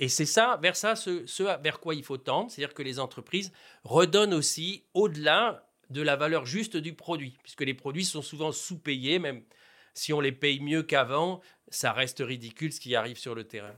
Et 0.00 0.08
c'est 0.08 0.26
ça, 0.26 0.58
vers 0.62 0.76
ça, 0.76 0.96
ce, 0.96 1.26
ce 1.26 1.42
vers 1.62 1.78
quoi 1.78 1.94
il 1.94 2.02
faut 2.02 2.16
tendre, 2.16 2.50
c'est-à-dire 2.50 2.74
que 2.74 2.82
les 2.82 2.98
entreprises 2.98 3.52
redonnent 3.84 4.34
aussi 4.34 4.84
au-delà 4.94 5.68
de 5.90 6.02
la 6.02 6.16
valeur 6.16 6.46
juste 6.46 6.76
du 6.76 6.94
produit, 6.94 7.36
puisque 7.42 7.60
les 7.60 7.74
produits 7.74 8.04
sont 8.04 8.22
souvent 8.22 8.50
sous-payés, 8.50 9.18
même 9.18 9.42
si 9.94 10.12
on 10.12 10.20
les 10.20 10.32
paye 10.32 10.60
mieux 10.60 10.82
qu'avant, 10.82 11.40
ça 11.68 11.92
reste 11.92 12.18
ridicule 12.20 12.72
ce 12.72 12.80
qui 12.80 12.94
arrive 12.94 13.16
sur 13.16 13.34
le 13.34 13.44
terrain. 13.44 13.74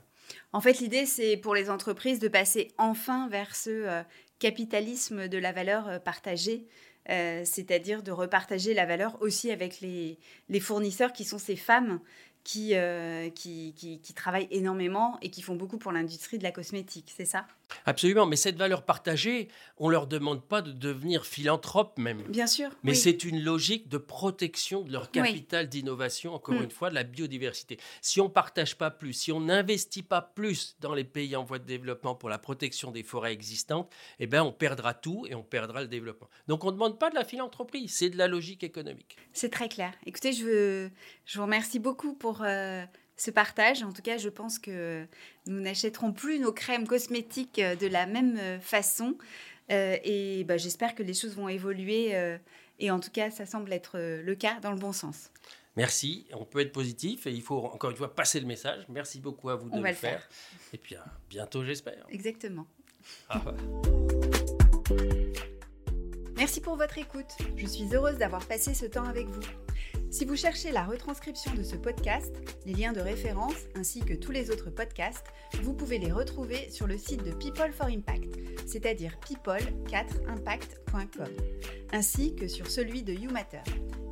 En 0.51 0.61
fait, 0.61 0.79
l'idée, 0.79 1.05
c'est 1.05 1.37
pour 1.37 1.55
les 1.55 1.69
entreprises 1.69 2.19
de 2.19 2.27
passer 2.27 2.71
enfin 2.77 3.29
vers 3.29 3.55
ce 3.55 3.69
euh, 3.69 4.03
capitalisme 4.39 5.27
de 5.27 5.37
la 5.37 5.51
valeur 5.51 5.87
euh, 5.87 5.99
partagée, 5.99 6.67
euh, 7.09 7.43
c'est-à-dire 7.45 8.03
de 8.03 8.11
repartager 8.11 8.73
la 8.73 8.85
valeur 8.85 9.21
aussi 9.21 9.51
avec 9.51 9.79
les, 9.79 10.19
les 10.49 10.59
fournisseurs 10.59 11.13
qui 11.13 11.23
sont 11.23 11.39
ces 11.39 11.55
femmes 11.55 12.01
qui, 12.47 12.75
euh, 12.75 13.29
qui, 13.29 13.73
qui, 13.75 13.99
qui 13.99 14.13
travaillent 14.13 14.47
énormément 14.51 15.17
et 15.21 15.29
qui 15.29 15.41
font 15.41 15.55
beaucoup 15.57 15.77
pour 15.77 15.91
l'industrie 15.91 16.37
de 16.37 16.43
la 16.43 16.51
cosmétique, 16.51 17.11
c'est 17.13 17.25
ça? 17.25 17.45
Absolument, 17.85 18.25
mais 18.25 18.37
cette 18.37 18.55
valeur 18.55 18.83
partagée, 18.83 19.49
on 19.75 19.89
leur 19.89 20.07
demande 20.07 20.41
pas 20.41 20.61
de 20.61 20.71
devenir 20.71 21.25
philanthrope 21.25 21.97
même. 21.99 22.21
Bien 22.29 22.47
sûr. 22.47 22.69
Mais 22.83 22.91
oui. 22.91 22.95
c'est 22.97 23.25
une 23.25 23.41
logique 23.43 23.89
de 23.89 23.97
protection 23.97 24.79
de 24.83 24.93
leur 24.93 25.11
capital 25.11 25.67
d'innovation, 25.67 26.33
encore 26.33 26.55
Mm. 26.55 26.63
une 26.63 26.71
fois, 26.71 26.89
de 26.89 26.95
la 26.95 27.03
biodiversité. 27.03 27.77
Si 28.01 28.21
on 28.21 28.29
partage 28.29 28.77
pas 28.77 28.91
plus, 28.91 29.11
si 29.11 29.33
on 29.33 29.41
n'investit 29.41 30.01
pas 30.03 30.21
plus 30.21 30.77
dans 30.79 30.93
les 30.93 31.03
pays 31.03 31.35
en 31.35 31.43
voie 31.43 31.59
de 31.59 31.65
développement 31.65 32.15
pour 32.15 32.29
la 32.29 32.37
protection 32.37 32.91
des 32.91 33.03
forêts 33.03 33.33
existantes, 33.33 33.91
eh 34.19 34.27
ben 34.27 34.41
on 34.43 34.53
perdra 34.53 34.93
tout 34.93 35.25
et 35.29 35.35
on 35.35 35.43
perdra 35.43 35.81
le 35.81 35.89
développement. 35.89 36.29
Donc 36.47 36.63
on 36.63 36.67
ne 36.67 36.71
demande 36.71 36.97
pas 36.97 37.09
de 37.09 37.15
la 37.15 37.25
philanthropie, 37.25 37.89
c'est 37.89 38.09
de 38.09 38.17
la 38.17 38.29
logique 38.29 38.63
économique. 38.63 39.17
C'est 39.33 39.49
très 39.51 39.67
clair. 39.67 39.91
Écoutez, 40.05 40.31
je, 40.31 40.45
veux- 40.45 40.91
je 41.25 41.37
vous 41.37 41.43
remercie 41.43 41.79
beaucoup 41.79 42.13
pour 42.13 42.36
euh, 42.43 42.83
ce 43.15 43.31
partage. 43.31 43.83
En 43.83 43.91
tout 43.91 44.01
cas, 44.01 44.17
je 44.17 44.29
pense 44.29 44.59
que 44.59 45.05
nous 45.47 45.59
n'achèterons 45.59 46.13
plus 46.13 46.39
nos 46.39 46.51
crèmes 46.53 46.87
cosmétiques 46.87 47.59
euh, 47.59 47.75
de 47.75 47.87
la 47.87 48.05
même 48.05 48.37
euh, 48.37 48.59
façon. 48.59 49.17
Euh, 49.71 49.97
et 50.03 50.43
bah, 50.45 50.57
j'espère 50.57 50.95
que 50.95 51.03
les 51.03 51.13
choses 51.13 51.35
vont 51.35 51.49
évoluer. 51.49 52.15
euh, 52.15 52.37
et 52.79 52.91
en 52.91 52.99
tout 52.99 53.09
cas, 53.11 53.31
ça 53.31 53.45
semble 53.45 53.73
être 53.73 53.97
le 53.97 54.35
cas 54.35 54.59
dans 54.61 54.71
le 54.71 54.77
bon 54.77 54.93
sens. 54.93 55.31
Merci, 55.75 56.27
on 56.33 56.45
peut 56.45 56.59
être 56.59 56.71
positif 56.71 57.25
et 57.27 57.31
il 57.31 57.41
faut 57.41 57.57
encore 57.65 57.89
une 57.91 57.97
fois 57.97 58.13
passer 58.13 58.39
le 58.39 58.45
message. 58.45 58.85
Merci 58.89 59.19
beaucoup 59.19 59.49
à 59.49 59.55
vous 59.55 59.69
de 59.69 59.75
On 59.75 59.81
le 59.81 59.93
faire. 59.93 60.21
faire. 60.21 60.29
Et 60.73 60.77
puis 60.77 60.95
à 60.95 61.03
bientôt, 61.29 61.63
j'espère. 61.63 62.05
Exactement. 62.09 62.67
Merci 66.35 66.61
pour 66.61 66.75
votre 66.77 66.97
écoute. 66.99 67.31
Je 67.55 67.65
suis 67.65 67.93
heureuse 67.93 68.17
d'avoir 68.17 68.45
passé 68.45 68.73
ce 68.75 68.85
temps 68.85 69.05
avec 69.05 69.25
vous. 69.27 69.41
Si 70.09 70.23
vous 70.23 70.37
cherchez 70.37 70.71
la 70.71 70.85
retranscription 70.85 71.53
de 71.53 71.63
ce 71.63 71.75
podcast, 71.75 72.33
les 72.65 72.73
liens 72.73 72.93
de 72.93 73.01
référence 73.01 73.65
ainsi 73.75 73.99
que 73.99 74.13
tous 74.13 74.31
les 74.31 74.51
autres 74.51 74.69
podcasts, 74.69 75.25
vous 75.61 75.73
pouvez 75.73 75.97
les 75.97 76.13
retrouver 76.13 76.69
sur 76.69 76.87
le 76.87 76.97
site 76.97 77.23
de 77.23 77.31
People 77.31 77.73
for 77.73 77.87
Impact, 77.87 78.33
c'est-à-dire 78.65 79.17
people4impact.com, 79.25 81.27
ainsi 81.91 82.35
que 82.35 82.47
sur 82.47 82.67
celui 82.67 83.03
de 83.03 83.11
YouMatter, 83.13 83.63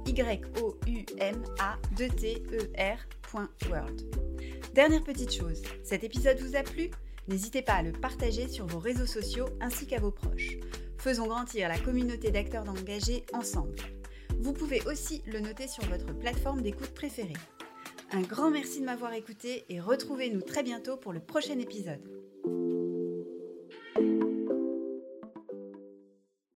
y 0.06 0.22
o 0.62 0.78
u 0.86 1.06
m 1.18 1.42
a 1.60 1.78
t 1.98 2.44
e 2.52 2.70
rworld 3.32 4.02
Dernière 4.74 5.04
petite 5.04 5.34
chose, 5.34 5.62
cet 5.84 6.04
épisode 6.04 6.40
vous 6.40 6.58
a 6.58 6.64
plu? 6.64 6.92
N'hésitez 7.30 7.62
pas 7.62 7.76
à 7.76 7.84
le 7.84 7.94
partager 7.94 8.50
sur 8.50 8.68
vos 8.68 8.80
réseaux 8.80 9.08
sociaux 9.08 9.48
ainsi 9.62 9.88
qu'à 9.88 10.00
vos 10.00 10.12
proches. 10.12 10.58
Faisons 10.98 11.28
grandir 11.28 11.70
la 11.70 11.80
communauté 11.80 12.32
d'acteurs 12.32 12.70
engagés 12.70 13.26
ensemble. 13.34 13.78
Vous 14.46 14.54
pouvez 14.54 14.80
aussi 14.86 15.24
le 15.26 15.40
noter 15.40 15.68
sur 15.68 15.84
votre 15.86 16.14
plateforme 16.14 16.62
d'écoute 16.62 16.92
préférée. 16.92 17.34
Un 18.12 18.22
grand 18.22 18.52
merci 18.52 18.80
de 18.80 18.86
m'avoir 18.86 19.12
écouté 19.14 19.66
et 19.70 19.80
retrouvez-nous 19.80 20.44
très 20.44 20.62
bientôt 20.62 20.98
pour 20.98 21.14
le 21.14 21.20
prochain 21.20 21.58
épisode. 21.58 22.25